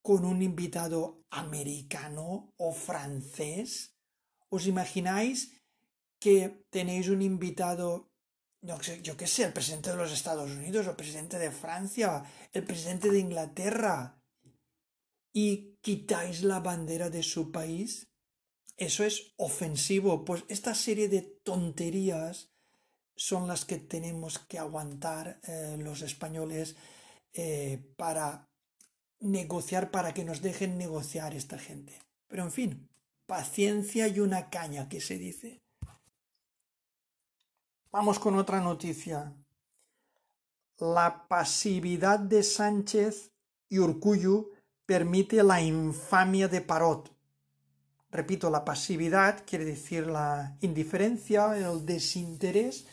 con 0.02 0.26
un 0.26 0.42
invitado 0.42 1.24
americano 1.30 2.52
o 2.58 2.74
francés? 2.74 3.96
¿Os 4.50 4.66
imagináis 4.66 5.62
que 6.18 6.66
tenéis 6.72 7.10
un 7.10 7.22
invitado, 7.22 8.07
yo 9.02 9.18
qué 9.18 9.28
sé, 9.28 9.44
el 9.44 9.54
presidente 9.54 9.92
de 9.92 9.96
los 9.96 10.12
Estados 10.12 10.52
Unidos, 10.52 10.88
el 10.88 10.96
presidente 10.96 11.40
de 11.40 11.52
Francia, 11.52 12.24
el 12.54 12.64
presidente 12.64 13.10
de 13.10 13.20
Inglaterra, 13.20 14.18
y 15.34 15.78
quitáis 15.82 16.42
la 16.42 16.60
bandera 16.60 17.12
de 17.12 17.22
su 17.22 17.52
país? 17.52 18.08
Eso 18.76 19.04
es 19.04 19.34
ofensivo. 19.38 20.26
Pues 20.26 20.44
esta 20.48 20.74
serie 20.74 21.10
de 21.10 21.22
tonterías 21.22 22.50
son 23.16 23.48
las 23.48 23.64
que 23.64 23.78
tenemos 23.78 24.40
que 24.40 24.58
aguantar 24.58 25.40
eh, 25.44 25.78
los 25.80 26.02
españoles 26.02 26.76
eh, 27.34 27.94
para 27.98 28.50
negociar 29.20 29.92
para 29.92 30.14
que 30.14 30.24
nos 30.24 30.42
dejen 30.42 30.78
negociar 30.78 31.36
esta 31.36 31.60
gente. 31.60 32.00
Pero 32.28 32.44
en 32.44 32.52
fin, 32.52 32.90
paciencia 33.28 34.08
y 34.08 34.20
una 34.20 34.50
caña 34.50 34.90
que 34.90 35.02
se 35.02 35.18
dice. 35.18 35.62
Vamos 37.90 38.20
con 38.20 38.36
otra 38.36 38.60
noticia. 38.60 39.34
La 40.80 41.26
pasividad 41.30 42.20
de 42.20 42.44
Sánchez 42.44 43.32
y 43.70 43.80
Urcullu 43.80 44.52
permite 44.86 45.42
la 45.42 45.62
infamia 45.62 46.50
de 46.50 46.60
Parot. 46.60 47.16
Repito, 48.12 48.50
la 48.50 48.66
pasividad 48.66 49.46
quiere 49.46 49.64
decir 49.64 50.08
la 50.08 50.58
indiferencia, 50.60 51.58
el 51.58 51.86
desinterés. 51.86 52.86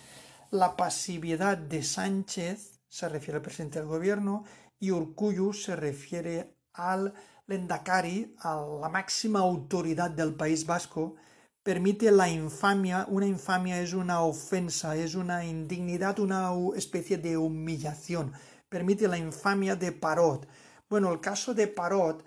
La 0.52 0.76
pasividad 0.76 1.58
de 1.58 1.82
Sánchez 1.82 2.80
se 2.86 3.08
refiere 3.08 3.38
al 3.38 3.42
presidente 3.42 3.80
del 3.80 3.88
gobierno 3.88 4.44
y 4.78 4.92
Urcuyu 4.92 5.52
se 5.52 5.74
refiere 5.74 6.56
al 6.72 7.12
Lendakari, 7.46 8.36
a 8.38 8.64
la 8.80 8.88
máxima 8.88 9.40
autoridad 9.40 10.10
del 10.12 10.34
País 10.34 10.64
Vasco, 10.64 11.16
permite 11.64 12.10
la 12.12 12.28
infamia, 12.28 13.06
una 13.08 13.26
infamia 13.26 13.80
es 13.80 13.94
una 13.94 14.20
ofensa, 14.20 14.96
es 14.96 15.14
una 15.14 15.46
indignidad, 15.46 16.18
una 16.18 16.52
especie 16.76 17.16
de 17.16 17.38
humillación, 17.38 18.32
permite 18.68 19.08
la 19.08 19.16
infamia 19.16 19.74
de 19.74 19.90
Parot. 19.90 20.46
Bueno, 20.90 21.10
el 21.10 21.20
caso 21.20 21.54
de 21.54 21.66
Parot 21.66 22.22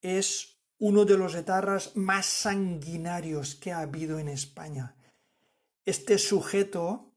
es 0.00 0.60
uno 0.78 1.04
de 1.04 1.18
los 1.18 1.34
etarras 1.34 1.96
más 1.96 2.24
sanguinarios 2.26 3.56
que 3.56 3.72
ha 3.72 3.80
habido 3.80 4.20
en 4.20 4.28
España. 4.28 4.94
Este 5.84 6.16
sujeto 6.16 7.12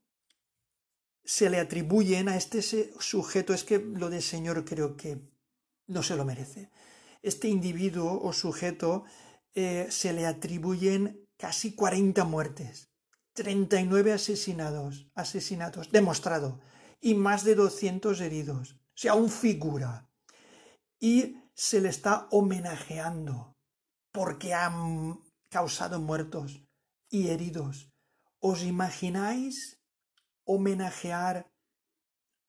se 1.24 1.52
le 1.52 1.60
atribuyen 1.60 2.28
a 2.28 2.38
este 2.38 2.64
sujeto, 2.64 3.54
es 3.54 3.64
que 3.64 3.78
lo 3.78 4.10
de 4.10 4.22
señor 4.22 4.66
creo 4.66 4.98
que 4.98 5.20
no 5.86 6.02
se 6.02 6.16
lo 6.16 6.26
merece. 6.26 6.72
Este 7.22 7.48
individuo 7.48 8.20
o 8.24 8.34
sujeto 8.34 9.06
eh, 9.54 9.88
se 9.90 10.12
le 10.14 10.26
atribuyen 10.26 11.25
casi 11.46 11.76
40 11.76 12.24
muertes, 12.24 12.90
39 13.34 14.14
asesinados, 14.14 15.12
asesinatos, 15.14 15.92
demostrado, 15.92 16.60
y 17.00 17.14
más 17.14 17.44
de 17.44 17.54
200 17.54 18.20
heridos. 18.20 18.74
O 18.74 18.98
sea, 18.98 19.14
un 19.14 19.30
figura. 19.30 20.10
Y 21.00 21.38
se 21.54 21.82
le 21.82 21.90
está 21.90 22.28
homenajeando 22.32 23.56
porque 24.12 24.56
han 24.56 25.20
causado 25.50 26.02
muertos 26.02 26.66
y 27.12 27.28
heridos. 27.28 27.92
¿Os 28.40 28.64
imagináis 28.64 29.80
homenajear 30.46 31.52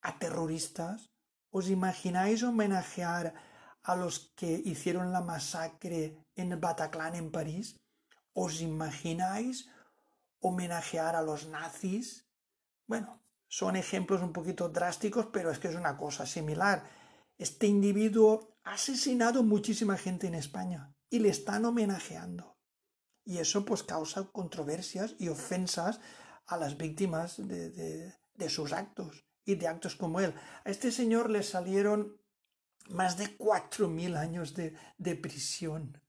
a 0.01 0.19
terroristas? 0.19 1.11
¿Os 1.51 1.69
imagináis 1.69 2.43
homenajear 2.43 3.35
a 3.83 3.95
los 3.95 4.33
que 4.37 4.63
hicieron 4.65 5.13
la 5.13 5.21
masacre 5.21 6.17
en 6.35 6.59
Bataclan 6.59 7.15
en 7.15 7.31
París? 7.31 7.77
¿Os 8.44 8.61
imagináis 8.61 9.57
homenajear 10.40 11.16
a 11.16 11.22
los 11.22 11.49
nazis? 11.49 12.29
Bueno, 12.87 13.22
son 13.49 13.77
ejemplos 13.77 14.20
un 14.20 14.35
poquito 14.35 14.68
drásticos, 14.68 15.29
pero 15.33 15.51
es 15.51 15.59
que 15.59 15.68
es 15.68 15.75
una 15.75 15.96
cosa 15.96 16.27
similar. 16.27 16.85
Este 17.38 17.66
individuo 17.66 18.59
ha 18.64 18.75
asesinado 18.75 19.42
muchísima 19.42 19.96
gente 19.96 20.27
en 20.27 20.35
España 20.35 20.94
y 21.09 21.20
le 21.20 21.31
están 21.31 21.64
homenajeando. 21.64 22.59
Y 23.25 23.38
eso 23.38 23.64
pues 23.64 23.83
causa 23.83 24.31
controversias 24.31 25.16
y 25.18 25.29
ofensas 25.29 26.01
a 26.46 26.59
las 26.59 26.77
víctimas 26.77 27.37
de, 27.38 28.12
sus 28.51 28.75
actos 28.75 29.25
y 29.46 29.55
de 29.55 29.66
actos 29.66 29.96
como 29.96 30.20
él. 30.20 30.35
A 30.62 30.70
este 30.70 30.92
señor 30.92 31.31
le 31.31 31.42
salieron 31.42 32.20
más 32.90 33.16
de 33.16 33.35
cuatro 33.35 33.88
mil 33.88 34.14
años 34.14 34.55
de, 34.55 34.77
de, 34.99 35.16
prisión. 35.16 36.03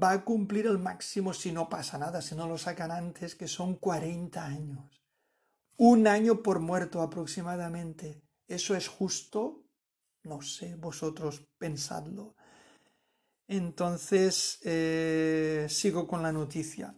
Va 0.00 0.12
a 0.12 0.24
cumplir 0.24 0.66
el 0.66 0.78
máximo 0.78 1.34
si 1.34 1.52
no 1.52 1.68
pasa 1.68 1.98
nada, 1.98 2.22
si 2.22 2.34
no 2.34 2.48
lo 2.48 2.56
sacan 2.56 2.90
antes, 2.90 3.34
que 3.34 3.46
son 3.46 3.76
40 3.76 4.44
años. 4.44 5.02
Un 5.76 6.06
año 6.06 6.42
por 6.42 6.60
muerto 6.60 7.02
aproximadamente. 7.02 8.22
¿Eso 8.46 8.74
es 8.74 8.88
justo? 8.88 9.64
No 10.22 10.40
sé, 10.40 10.76
vosotros 10.76 11.46
pensadlo. 11.58 12.36
Entonces, 13.48 14.60
eh, 14.62 15.66
sigo 15.68 16.06
con 16.06 16.22
la 16.22 16.32
noticia. 16.32 16.94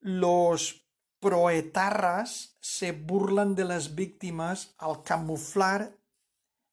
Los 0.00 0.86
proetarras 1.20 2.56
se 2.60 2.92
burlan 2.92 3.54
de 3.54 3.64
las 3.64 3.94
víctimas 3.94 4.74
al 4.78 5.02
camuflar 5.02 5.96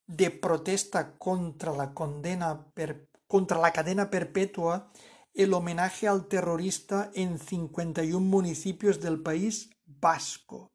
de 0.07 0.29
protesta 0.29 1.17
contra 1.17 1.71
la 1.71 1.93
condena 1.93 2.65
contra 3.35 3.59
la 3.59 3.73
cadena 3.73 4.09
perpetua 4.09 4.93
el 5.33 5.53
homenaje 5.53 6.07
al 6.07 6.29
terrorista 6.29 7.11
en 7.13 7.37
51 7.37 8.25
municipios 8.25 9.01
del 9.01 9.21
país 9.21 9.71
vasco. 9.85 10.71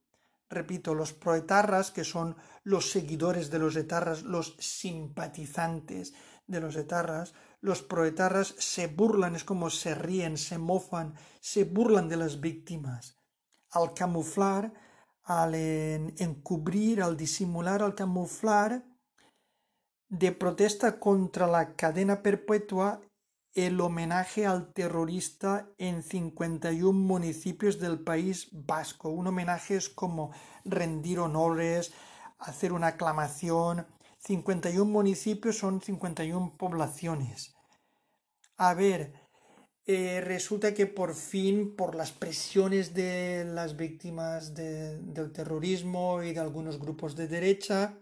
Repito, 0.51 0.95
los 0.95 1.15
proetarras, 1.15 1.91
que 1.91 2.05
son 2.05 2.37
los 2.63 2.91
seguidores 2.91 3.51
de 3.51 3.61
los 3.61 3.77
etarras, 3.77 4.25
los 4.25 4.57
simpatizantes 4.59 6.13
de 6.47 6.61
los 6.61 6.77
etarras, 6.77 7.33
los 7.63 7.81
proetarras 7.81 8.55
se 8.59 8.89
burlan, 8.89 9.37
es 9.37 9.45
como 9.45 9.71
se 9.71 9.95
ríen, 9.95 10.37
se 10.37 10.59
mofan, 10.59 11.15
se 11.41 11.65
burlan 11.65 12.11
de 12.11 12.19
las 12.19 12.41
víctimas. 12.41 13.17
Al 13.71 13.95
camuflar, 13.95 14.75
al 15.23 15.55
encubrir, 15.55 17.01
al 17.01 17.17
disimular, 17.17 17.83
al 17.83 17.95
camuflar, 17.95 18.85
de 20.11 20.33
protesta 20.33 20.99
contra 20.99 21.47
la 21.47 21.75
cadena 21.75 22.23
perpetua 22.23 23.01
el 23.55 23.81
homenaje 23.81 24.47
al 24.47 24.73
terrorista 24.73 25.69
en 25.79 26.03
51 26.03 26.93
municipios 26.93 27.79
del 27.79 28.01
país 28.01 28.49
vasco. 28.53 29.09
Un 29.09 29.29
homenaje 29.29 29.77
es 29.77 29.89
como 29.89 30.33
rendir 30.65 31.19
honores, 31.19 31.93
hacer 32.39 32.73
una 32.73 32.89
aclamación. 32.89 33.87
51 34.19 34.85
municipios 34.85 35.59
son 35.59 35.81
51 35.81 36.57
poblaciones. 36.57 37.55
A 38.57 38.75
ver, 38.75 39.15
eh, 39.87 40.21
resulta 40.21 40.75
que 40.75 40.87
por 40.87 41.15
fin, 41.15 41.75
por 41.75 41.95
las 41.95 42.13
presiones 42.13 42.95
de 42.95 43.45
las 43.45 43.77
víctimas 43.77 44.55
del 44.55 45.33
terrorismo 45.33 46.23
y 46.23 46.33
de 46.33 46.41
algunos 46.41 46.79
grupos 46.79 47.17
de 47.17 47.27
derecha, 47.27 47.99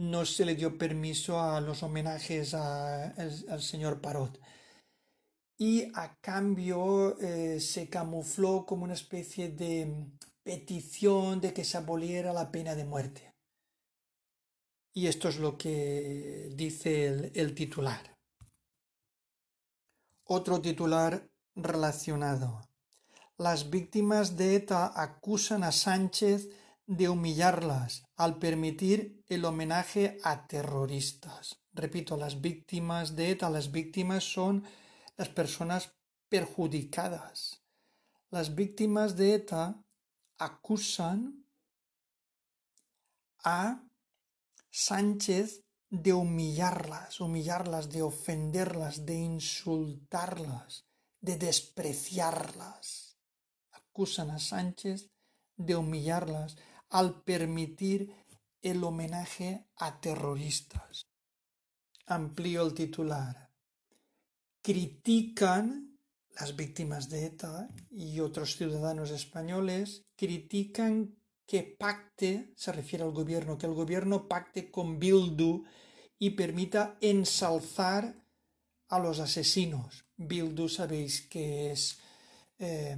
no 0.00 0.24
se 0.24 0.46
le 0.46 0.54
dio 0.54 0.78
permiso 0.78 1.38
a 1.38 1.60
los 1.60 1.82
homenajes 1.82 2.54
al 2.54 3.60
señor 3.62 4.00
Parot. 4.00 4.40
Y 5.58 5.92
a 5.94 6.16
cambio 6.22 7.18
eh, 7.20 7.60
se 7.60 7.90
camufló 7.90 8.64
como 8.64 8.84
una 8.84 8.94
especie 8.94 9.50
de 9.50 9.94
petición 10.42 11.42
de 11.42 11.52
que 11.52 11.66
se 11.66 11.76
aboliera 11.76 12.32
la 12.32 12.50
pena 12.50 12.74
de 12.74 12.86
muerte. 12.86 13.34
Y 14.94 15.06
esto 15.06 15.28
es 15.28 15.38
lo 15.38 15.58
que 15.58 16.48
dice 16.54 17.30
el 17.34 17.54
titular. 17.54 18.16
Otro 20.24 20.62
titular 20.62 21.28
relacionado. 21.54 22.62
Las 23.36 23.68
víctimas 23.68 24.38
de 24.38 24.56
ETA 24.56 24.92
acusan 24.94 25.62
a 25.62 25.72
Sánchez 25.72 26.48
de 26.90 27.08
humillarlas 27.08 28.02
al 28.16 28.40
permitir 28.40 29.22
el 29.28 29.44
homenaje 29.44 30.18
a 30.24 30.48
terroristas. 30.48 31.62
Repito, 31.72 32.16
las 32.16 32.40
víctimas 32.40 33.14
de 33.14 33.30
ETA, 33.30 33.48
las 33.48 33.70
víctimas 33.70 34.24
son 34.24 34.64
las 35.16 35.28
personas 35.28 35.92
perjudicadas. 36.28 37.62
Las 38.30 38.56
víctimas 38.56 39.14
de 39.14 39.34
ETA 39.34 39.84
acusan 40.38 41.46
a 43.44 43.84
Sánchez 44.68 45.62
de 45.90 46.12
humillarlas, 46.12 47.20
humillarlas, 47.20 47.88
de 47.90 48.02
ofenderlas, 48.02 49.06
de 49.06 49.14
insultarlas, 49.14 50.86
de 51.20 51.36
despreciarlas. 51.36 53.16
Acusan 53.70 54.32
a 54.32 54.40
Sánchez 54.40 55.08
de 55.56 55.76
humillarlas, 55.76 56.56
al 56.90 57.22
permitir 57.22 58.14
el 58.62 58.84
homenaje 58.84 59.66
a 59.76 60.00
terroristas. 60.00 61.06
Amplío 62.06 62.66
el 62.66 62.74
titular. 62.74 63.50
Critican 64.62 65.98
las 66.38 66.56
víctimas 66.56 67.08
de 67.08 67.26
ETA 67.26 67.68
y 67.90 68.20
otros 68.20 68.56
ciudadanos 68.56 69.10
españoles, 69.10 70.04
critican 70.16 71.16
que 71.46 71.62
pacte, 71.62 72.52
se 72.56 72.72
refiere 72.72 73.04
al 73.04 73.12
gobierno, 73.12 73.58
que 73.58 73.66
el 73.66 73.74
gobierno 73.74 74.28
pacte 74.28 74.70
con 74.70 74.98
Bildu 74.98 75.64
y 76.18 76.30
permita 76.30 76.96
ensalzar 77.00 78.24
a 78.88 78.98
los 78.98 79.18
asesinos. 79.20 80.04
Bildu 80.16 80.68
sabéis 80.68 81.22
que 81.22 81.72
es 81.72 81.98
eh, 82.58 82.96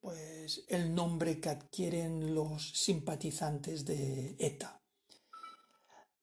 pues 0.00 0.64
el 0.68 0.94
nombre 0.94 1.40
que 1.40 1.48
adquieren 1.48 2.34
los 2.34 2.72
simpatizantes 2.72 3.84
de 3.84 4.36
ETA. 4.38 4.80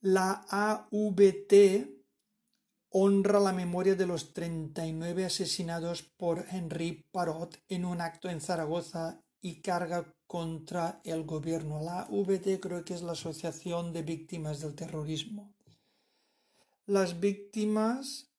La 0.02 0.46
AVT 0.50 1.96
honra 2.90 3.40
la 3.40 3.52
memoria 3.52 3.96
de 3.96 4.06
los 4.06 4.34
39 4.34 5.26
asesinados 5.26 6.04
por 6.04 6.46
Henri 6.50 7.06
Parot 7.12 7.62
en 7.68 7.86
un 7.86 8.00
acto 8.00 8.30
en 8.30 8.40
Zaragoza 8.40 9.22
y 9.42 9.62
carga 9.62 10.16
contra 10.28 11.02
el 11.04 11.24
gobierno. 11.24 11.82
La 11.82 12.02
AVT 12.04 12.60
creo 12.62 12.86
que 12.86 12.94
es 12.94 13.02
la 13.02 13.12
Asociación 13.12 13.94
de 13.94 14.02
Víctimas 14.02 14.62
del 14.62 14.76
Terrorismo. 14.76 15.54
Las 16.86 17.20
víctimas 17.20 18.32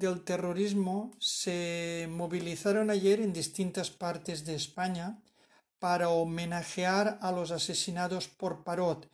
del 0.00 0.24
terrorismo 0.24 1.12
se 1.18 2.08
movilizaron 2.10 2.90
ayer 2.90 3.20
en 3.20 3.32
distintas 3.32 3.90
partes 3.90 4.46
de 4.46 4.54
España 4.54 5.22
para 5.78 6.08
homenajear 6.08 7.18
a 7.20 7.30
los 7.30 7.50
asesinados 7.50 8.26
por 8.26 8.64
Parot 8.64 9.08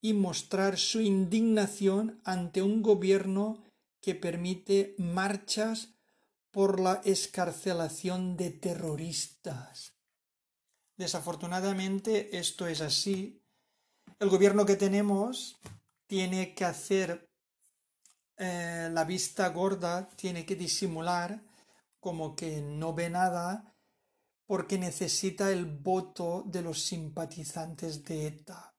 y 0.00 0.12
mostrar 0.14 0.78
su 0.78 1.00
indignación 1.00 2.20
ante 2.24 2.62
un 2.62 2.82
gobierno 2.82 3.64
que 4.00 4.14
permite 4.14 4.94
marchas 4.96 5.94
por 6.52 6.78
la 6.78 7.02
escarcelación 7.04 8.36
de 8.36 8.50
terroristas. 8.50 9.94
Desafortunadamente 10.96 12.38
esto 12.38 12.68
es 12.68 12.80
así. 12.80 13.42
El 14.20 14.28
gobierno 14.28 14.64
que 14.64 14.76
tenemos 14.76 15.58
tiene 16.06 16.54
que 16.54 16.64
hacer 16.64 17.27
eh, 18.38 18.88
la 18.92 19.04
vista 19.04 19.48
gorda 19.48 20.08
tiene 20.10 20.46
que 20.46 20.54
disimular 20.54 21.42
como 21.98 22.36
que 22.36 22.62
no 22.62 22.94
ve 22.94 23.10
nada 23.10 23.74
porque 24.46 24.78
necesita 24.78 25.50
el 25.50 25.66
voto 25.66 26.44
de 26.46 26.62
los 26.62 26.82
simpatizantes 26.82 28.04
de 28.04 28.28
ETA. 28.28 28.74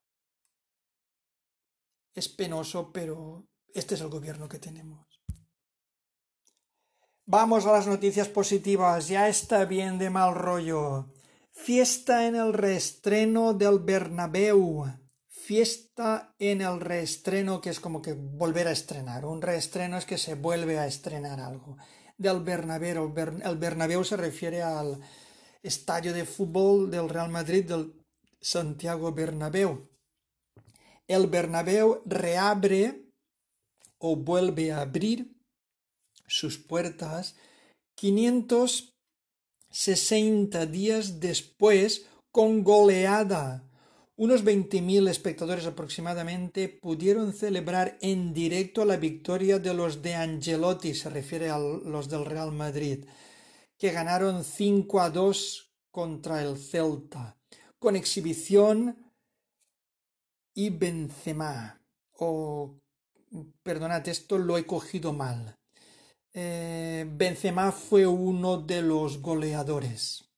Es 2.14 2.30
penoso, 2.30 2.92
pero 2.92 3.48
este 3.74 3.96
es 3.96 4.02
el 4.02 4.10
gobierno 4.10 4.48
que 4.48 4.60
tenemos. 4.60 5.06
Vamos 7.26 7.66
a 7.66 7.74
las 7.74 7.86
noticias 7.86 8.28
positivas. 8.30 9.08
Ya 9.08 9.28
está 9.28 9.66
bien 9.66 10.00
de 10.00 10.10
mal 10.10 10.34
rollo. 10.34 11.14
Fiesta 11.52 12.26
en 12.26 12.36
el 12.36 12.54
reestreno 12.54 13.54
del 13.54 13.80
Bernabéu 13.80 14.86
fiesta 15.50 16.36
en 16.38 16.62
el 16.62 16.80
reestreno, 16.80 17.60
que 17.60 17.72
es 17.72 17.80
como 17.80 18.04
que 18.04 18.14
volver 18.14 18.68
a 18.68 18.72
estrenar. 18.72 19.26
Un 19.26 19.42
reestreno 19.42 19.98
es 19.98 20.06
que 20.06 20.20
se 20.20 20.36
vuelve 20.36 20.78
a 20.78 20.86
estrenar 20.86 21.40
algo. 21.40 21.76
Del 22.20 22.42
Bernabéu. 22.42 23.12
El 23.44 23.58
Bernabéu 23.58 24.04
se 24.04 24.16
refiere 24.16 24.62
al 24.62 25.02
estadio 25.64 26.14
de 26.14 26.26
fútbol 26.26 26.92
del 26.92 27.10
Real 27.10 27.32
Madrid, 27.32 27.66
del 27.66 27.96
Santiago 28.40 29.12
Bernabéu. 29.12 29.90
El 31.08 31.26
Bernabéu 31.26 32.04
reabre 32.06 33.10
o 33.98 34.16
vuelve 34.16 34.72
a 34.72 34.82
abrir 34.82 35.36
sus 36.28 36.60
puertas 36.60 37.36
560 37.96 40.68
días 40.68 41.20
después 41.20 42.06
con 42.30 42.64
goleada 42.64 43.66
unos 44.20 44.44
20.000 44.44 45.08
espectadores 45.08 45.66
aproximadamente 45.66 46.68
pudieron 46.68 47.32
celebrar 47.32 47.98
en 48.02 48.34
directo 48.34 48.84
la 48.84 48.98
victoria 48.98 49.60
de 49.60 49.74
los 49.74 50.02
de 50.02 50.16
Angelotti, 50.16 50.94
se 50.94 51.10
refiere 51.10 51.50
a 51.50 51.58
los 51.58 52.10
del 52.10 52.26
Real 52.26 52.52
Madrid, 52.52 53.06
que 53.78 53.92
ganaron 53.92 54.44
5 54.44 55.00
a 55.00 55.10
2 55.10 55.72
contra 55.90 56.42
el 56.42 56.58
Celta, 56.58 57.38
con 57.80 57.96
exhibición 57.96 59.14
y 60.54 60.70
Benzema. 60.70 61.82
O, 62.18 62.78
perdonad, 63.64 64.06
esto 64.10 64.38
lo 64.38 64.58
he 64.58 64.66
cogido 64.66 65.14
mal. 65.14 65.56
Eh, 66.34 67.08
Benzema 67.10 67.72
fue 67.72 68.06
uno 68.06 68.58
de 68.58 68.82
los 68.82 69.22
goleadores. 69.22 70.29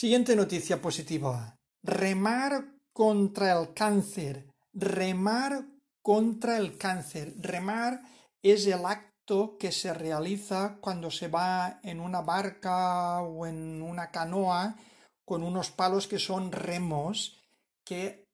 Siguiente 0.00 0.36
noticia 0.36 0.80
positiva. 0.80 1.58
Remar 1.82 2.72
contra 2.92 3.50
el 3.58 3.74
cáncer. 3.74 4.46
Remar 4.72 5.66
contra 6.02 6.56
el 6.56 6.78
cáncer. 6.78 7.34
Remar 7.40 8.02
es 8.40 8.68
el 8.68 8.86
acto 8.86 9.56
que 9.58 9.72
se 9.72 9.92
realiza 9.92 10.78
cuando 10.80 11.10
se 11.10 11.26
va 11.26 11.80
en 11.82 11.98
una 11.98 12.20
barca 12.20 13.22
o 13.22 13.44
en 13.44 13.82
una 13.82 14.12
canoa 14.12 14.76
con 15.24 15.42
unos 15.42 15.72
palos 15.72 16.06
que 16.06 16.20
son 16.20 16.52
remos 16.52 17.36
que 17.84 18.24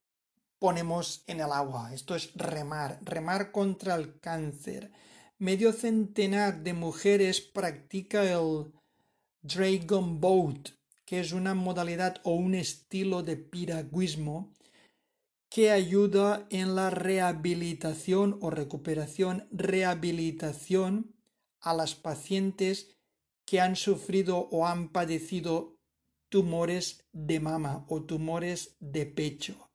ponemos 0.59 1.25
en 1.27 1.41
el 1.41 1.51
agua. 1.51 1.95
Esto 1.95 2.15
es 2.15 2.35
remar, 2.35 2.99
remar 3.01 3.53
contra 3.53 3.95
el 3.95 4.21
cáncer. 4.21 4.93
Medio 5.39 5.73
centenar 5.73 6.63
de 6.63 6.75
mujeres 6.75 7.41
practica 7.41 8.23
el 8.23 8.71
Dragon 9.41 10.21
Boat, 10.21 10.69
que 11.05 11.21
es 11.21 11.33
una 11.33 11.55
modalidad 11.55 12.21
o 12.25 12.35
un 12.35 12.55
estilo 12.55 13.23
de 13.23 13.37
piragüismo 13.37 14.53
que 15.51 15.71
ayuda 15.71 16.47
en 16.51 16.75
la 16.75 16.91
rehabilitación 16.91 18.39
o 18.41 18.51
recuperación, 18.51 19.47
rehabilitación 19.53 21.15
a 21.61 21.75
las 21.75 21.95
pacientes 21.95 22.97
que 23.47 23.61
han 23.61 23.77
sufrido 23.77 24.49
o 24.51 24.67
han 24.67 24.89
padecido 24.89 25.79
tumores 26.29 27.05
de 27.13 27.39
mama 27.41 27.87
o 27.89 28.03
tumores 28.03 28.77
de 28.81 29.07
pecho. 29.07 29.71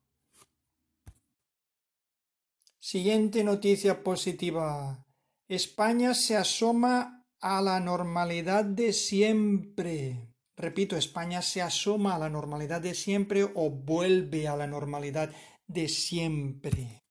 Siguiente 2.78 3.44
noticia 3.44 4.02
positiva. 4.02 5.06
España 5.48 6.14
se 6.14 6.36
asoma 6.36 7.26
a 7.40 7.62
la 7.62 7.80
normalidad 7.80 8.64
de 8.64 8.92
siempre. 8.92 10.29
Repito, 10.60 10.94
España 10.94 11.40
se 11.40 11.62
asoma 11.62 12.14
a 12.14 12.18
la 12.18 12.28
normalidad 12.28 12.82
de 12.82 12.94
siempre 12.94 13.44
o 13.54 13.70
vuelve 13.70 14.46
a 14.46 14.56
la 14.56 14.66
normalidad 14.66 15.30
de 15.66 15.88
siempre. 15.88 17.02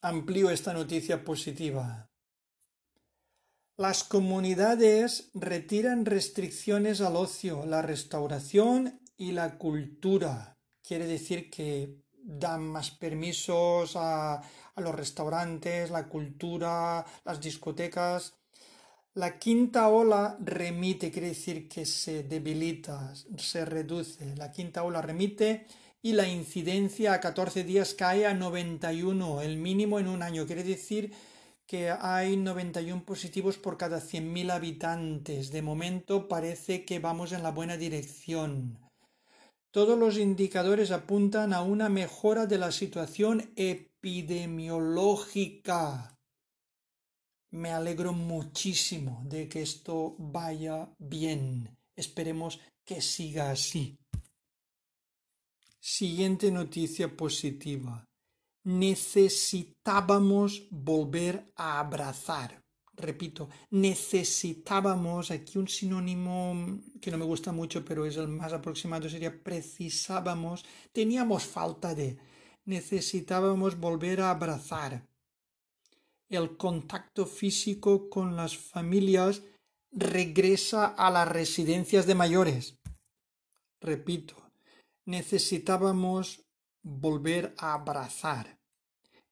Amplío 0.00 0.50
esta 0.50 0.72
noticia 0.72 1.22
positiva. 1.22 2.10
Las 3.76 4.02
comunidades 4.02 5.30
retiran 5.32 6.04
restricciones 6.04 7.00
al 7.00 7.14
ocio, 7.14 7.64
la 7.66 7.82
restauración 7.82 9.00
y 9.16 9.30
la 9.30 9.56
cultura. 9.56 10.58
Quiere 10.82 11.06
decir 11.06 11.50
que 11.50 12.02
dan 12.10 12.64
más 12.64 12.90
permisos 12.90 13.94
a, 13.94 14.42
a 14.74 14.80
los 14.80 14.92
restaurantes, 14.92 15.92
la 15.92 16.08
cultura, 16.08 17.06
las 17.24 17.40
discotecas. 17.40 18.41
La 19.14 19.38
quinta 19.38 19.88
ola 19.88 20.38
remite, 20.40 21.10
quiere 21.10 21.28
decir 21.28 21.68
que 21.68 21.84
se 21.84 22.22
debilita, 22.22 23.12
se 23.36 23.66
reduce. 23.66 24.34
La 24.36 24.50
quinta 24.50 24.84
ola 24.84 25.02
remite 25.02 25.66
y 26.00 26.14
la 26.14 26.26
incidencia 26.26 27.12
a 27.12 27.20
14 27.20 27.62
días 27.62 27.92
cae 27.92 28.26
a 28.26 28.32
91, 28.32 29.42
el 29.42 29.58
mínimo 29.58 30.00
en 30.00 30.08
un 30.08 30.22
año. 30.22 30.46
Quiere 30.46 30.64
decir 30.64 31.12
que 31.66 31.90
hay 31.90 32.38
91 32.38 33.04
positivos 33.04 33.58
por 33.58 33.76
cada 33.76 34.00
100.000 34.00 34.50
habitantes. 34.50 35.52
De 35.52 35.60
momento 35.60 36.26
parece 36.26 36.86
que 36.86 36.98
vamos 36.98 37.32
en 37.32 37.42
la 37.42 37.50
buena 37.50 37.76
dirección. 37.76 38.78
Todos 39.72 39.98
los 39.98 40.16
indicadores 40.16 40.90
apuntan 40.90 41.52
a 41.52 41.60
una 41.60 41.90
mejora 41.90 42.46
de 42.46 42.56
la 42.56 42.72
situación 42.72 43.52
epidemiológica. 43.56 46.16
Me 47.52 47.70
alegro 47.70 48.14
muchísimo 48.14 49.22
de 49.26 49.46
que 49.46 49.60
esto 49.60 50.16
vaya 50.18 50.88
bien. 50.98 51.76
Esperemos 51.94 52.58
que 52.82 53.02
siga 53.02 53.50
así. 53.50 53.98
Siguiente 55.78 56.50
noticia 56.50 57.14
positiva. 57.14 58.08
Necesitábamos 58.64 60.66
volver 60.70 61.52
a 61.54 61.78
abrazar. 61.78 62.64
Repito, 62.94 63.50
necesitábamos, 63.70 65.30
aquí 65.30 65.58
un 65.58 65.68
sinónimo 65.68 66.80
que 67.02 67.10
no 67.10 67.18
me 67.18 67.26
gusta 67.26 67.52
mucho, 67.52 67.84
pero 67.84 68.06
es 68.06 68.16
el 68.16 68.28
más 68.28 68.54
aproximado, 68.54 69.10
sería 69.10 69.42
precisábamos, 69.42 70.64
teníamos 70.92 71.44
falta 71.44 71.94
de, 71.94 72.16
necesitábamos 72.64 73.78
volver 73.78 74.22
a 74.22 74.30
abrazar. 74.30 75.11
El 76.32 76.56
contacto 76.56 77.26
físico 77.26 78.08
con 78.08 78.36
las 78.36 78.56
familias 78.56 79.42
regresa 79.90 80.86
a 80.86 81.10
las 81.10 81.28
residencias 81.28 82.06
de 82.06 82.14
mayores. 82.14 82.78
Repito, 83.82 84.36
necesitábamos 85.04 86.42
volver 86.82 87.54
a 87.58 87.74
abrazar. 87.74 88.58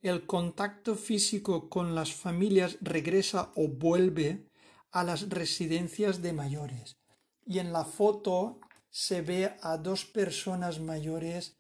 El 0.03 0.27
contacto 0.27 0.95
físico 0.95 1.71
con 1.71 1.95
las 1.95 2.13
familias 2.13 2.77
regresa 2.83 3.51
o 3.57 3.69
vuelve 3.69 4.47
a 4.91 5.03
las 5.03 5.31
residencias 5.31 6.21
de 6.21 6.35
mayores. 6.35 6.99
Y 7.47 7.61
en 7.61 7.73
la 7.73 7.87
foto 7.87 8.61
se 8.91 9.23
ve 9.23 9.57
a 9.63 9.79
dos 9.79 10.05
personas 10.05 10.81
mayores 10.81 11.57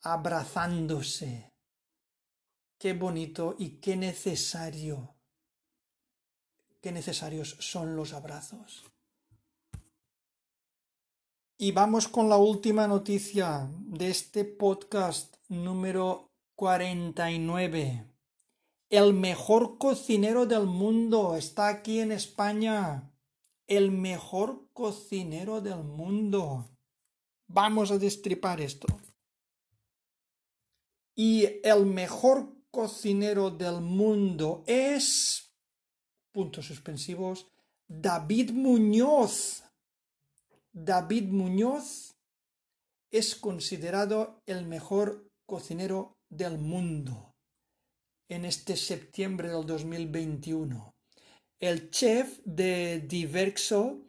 abrazándose. 0.00 1.50
Qué 2.80 2.94
bonito 2.94 3.56
y 3.58 3.72
qué 3.72 3.94
necesario. 3.94 5.14
Qué 6.80 6.92
necesarios 6.92 7.58
son 7.60 7.94
los 7.94 8.14
abrazos. 8.14 8.84
Y 11.58 11.72
vamos 11.72 12.08
con 12.08 12.30
la 12.30 12.38
última 12.38 12.86
noticia 12.86 13.68
de 13.80 14.08
este 14.08 14.46
podcast 14.46 15.36
número 15.50 16.30
49. 16.54 18.06
El 18.88 19.12
mejor 19.12 19.76
cocinero 19.76 20.46
del 20.46 20.64
mundo 20.64 21.36
está 21.36 21.68
aquí 21.68 22.00
en 22.00 22.12
España. 22.12 23.12
El 23.66 23.90
mejor 23.90 24.70
cocinero 24.72 25.60
del 25.60 25.84
mundo. 25.84 26.70
Vamos 27.46 27.90
a 27.90 27.98
destripar 27.98 28.62
esto. 28.62 28.86
Y 31.14 31.60
el 31.62 31.84
mejor 31.84 32.58
cocinero 32.70 33.50
del 33.50 33.80
mundo 33.80 34.64
es... 34.66 35.50
Puntos 36.32 36.66
suspensivos. 36.66 37.48
David 37.88 38.52
Muñoz. 38.52 39.64
David 40.72 41.24
Muñoz 41.28 42.14
es 43.10 43.34
considerado 43.34 44.40
el 44.46 44.66
mejor 44.66 45.28
cocinero 45.46 46.16
del 46.28 46.58
mundo 46.58 47.34
en 48.28 48.44
este 48.44 48.76
septiembre 48.76 49.48
del 49.48 49.66
2021. 49.66 50.94
El 51.58 51.90
chef 51.90 52.38
de 52.44 53.00
Diverso 53.00 54.06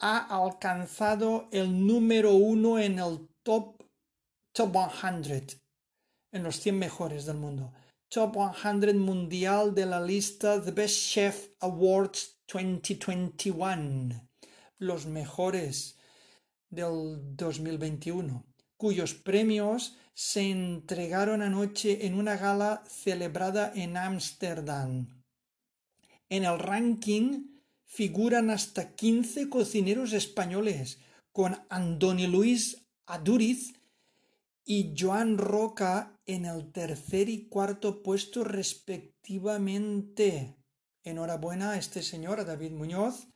ha 0.00 0.18
alcanzado 0.44 1.48
el 1.52 1.86
número 1.86 2.34
uno 2.34 2.80
en 2.80 2.98
el 2.98 3.28
top, 3.44 3.80
top 4.52 4.76
100, 4.90 5.46
en 6.32 6.42
los 6.42 6.58
100 6.58 6.76
mejores 6.76 7.24
del 7.24 7.36
mundo. 7.36 7.72
Top 8.12 8.36
100 8.36 8.98
mundial 8.98 9.74
de 9.74 9.86
la 9.86 9.98
lista 9.98 10.62
The 10.62 10.70
Best 10.70 10.96
Chef 11.12 11.48
Awards 11.60 12.42
2021 12.46 14.28
los 14.76 15.06
mejores 15.06 15.96
del 16.68 17.34
2021, 17.34 18.44
cuyos 18.76 19.14
premios 19.14 19.96
se 20.12 20.50
entregaron 20.50 21.40
anoche 21.40 22.04
en 22.04 22.12
una 22.12 22.36
gala 22.36 22.84
celebrada 22.86 23.72
en 23.74 23.96
Ámsterdam. 23.96 25.22
En 26.28 26.44
el 26.44 26.58
ranking 26.58 27.46
figuran 27.86 28.50
hasta 28.50 28.94
15 28.94 29.48
cocineros 29.48 30.12
españoles, 30.12 30.98
con 31.32 31.58
Andoni 31.70 32.26
Luis 32.26 32.84
Aduriz 33.06 33.72
y 34.64 34.94
Joan 34.98 35.38
Roca 35.38 36.20
en 36.26 36.44
el 36.44 36.72
tercer 36.72 37.28
y 37.28 37.48
cuarto 37.48 38.02
puesto 38.02 38.42
respectivamente. 38.44 40.56
Enhorabuena 41.04 41.72
a 41.72 41.78
este 41.78 42.02
señor, 42.02 42.40
a 42.40 42.44
David 42.44 42.72
Muñoz, 42.72 43.32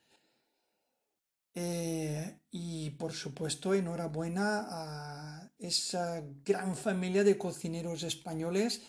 eh, 1.59 2.39
y 2.51 2.91
por 2.91 3.13
supuesto, 3.13 3.73
enhorabuena 3.73 4.67
a 4.69 5.51
esa 5.59 6.23
gran 6.45 6.77
familia 6.77 7.25
de 7.25 7.39
cocineros 7.39 8.03
españoles 8.03 8.83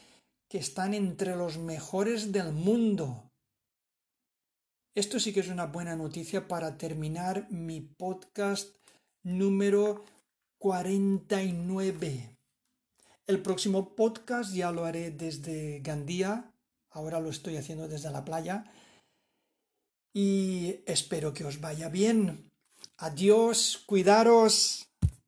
que 0.49 0.57
están 0.57 0.93
entre 0.93 1.37
los 1.37 1.57
mejores 1.57 2.33
del 2.33 2.51
mundo. 2.51 3.31
Esto 4.93 5.19
sí 5.19 5.31
que 5.31 5.39
es 5.39 5.47
una 5.47 5.67
buena 5.67 5.95
noticia 5.95 6.47
para 6.47 6.77
terminar 6.77 7.47
mi 7.51 7.81
podcast 7.81 8.75
número 9.23 10.03
49. 10.57 12.37
El 13.27 13.41
próximo 13.41 13.95
podcast 13.95 14.53
ya 14.53 14.71
lo 14.71 14.85
haré 14.85 15.11
desde 15.11 15.79
Gandía, 15.79 16.53
ahora 16.89 17.19
lo 17.19 17.29
estoy 17.29 17.57
haciendo 17.57 17.87
desde 17.87 18.09
la 18.09 18.23
playa 18.23 18.63
y 20.13 20.81
espero 20.85 21.33
que 21.33 21.45
os 21.45 21.61
vaya 21.61 21.89
bien. 21.89 22.51
Adiós, 22.97 23.83
cuidaros. 23.85 24.86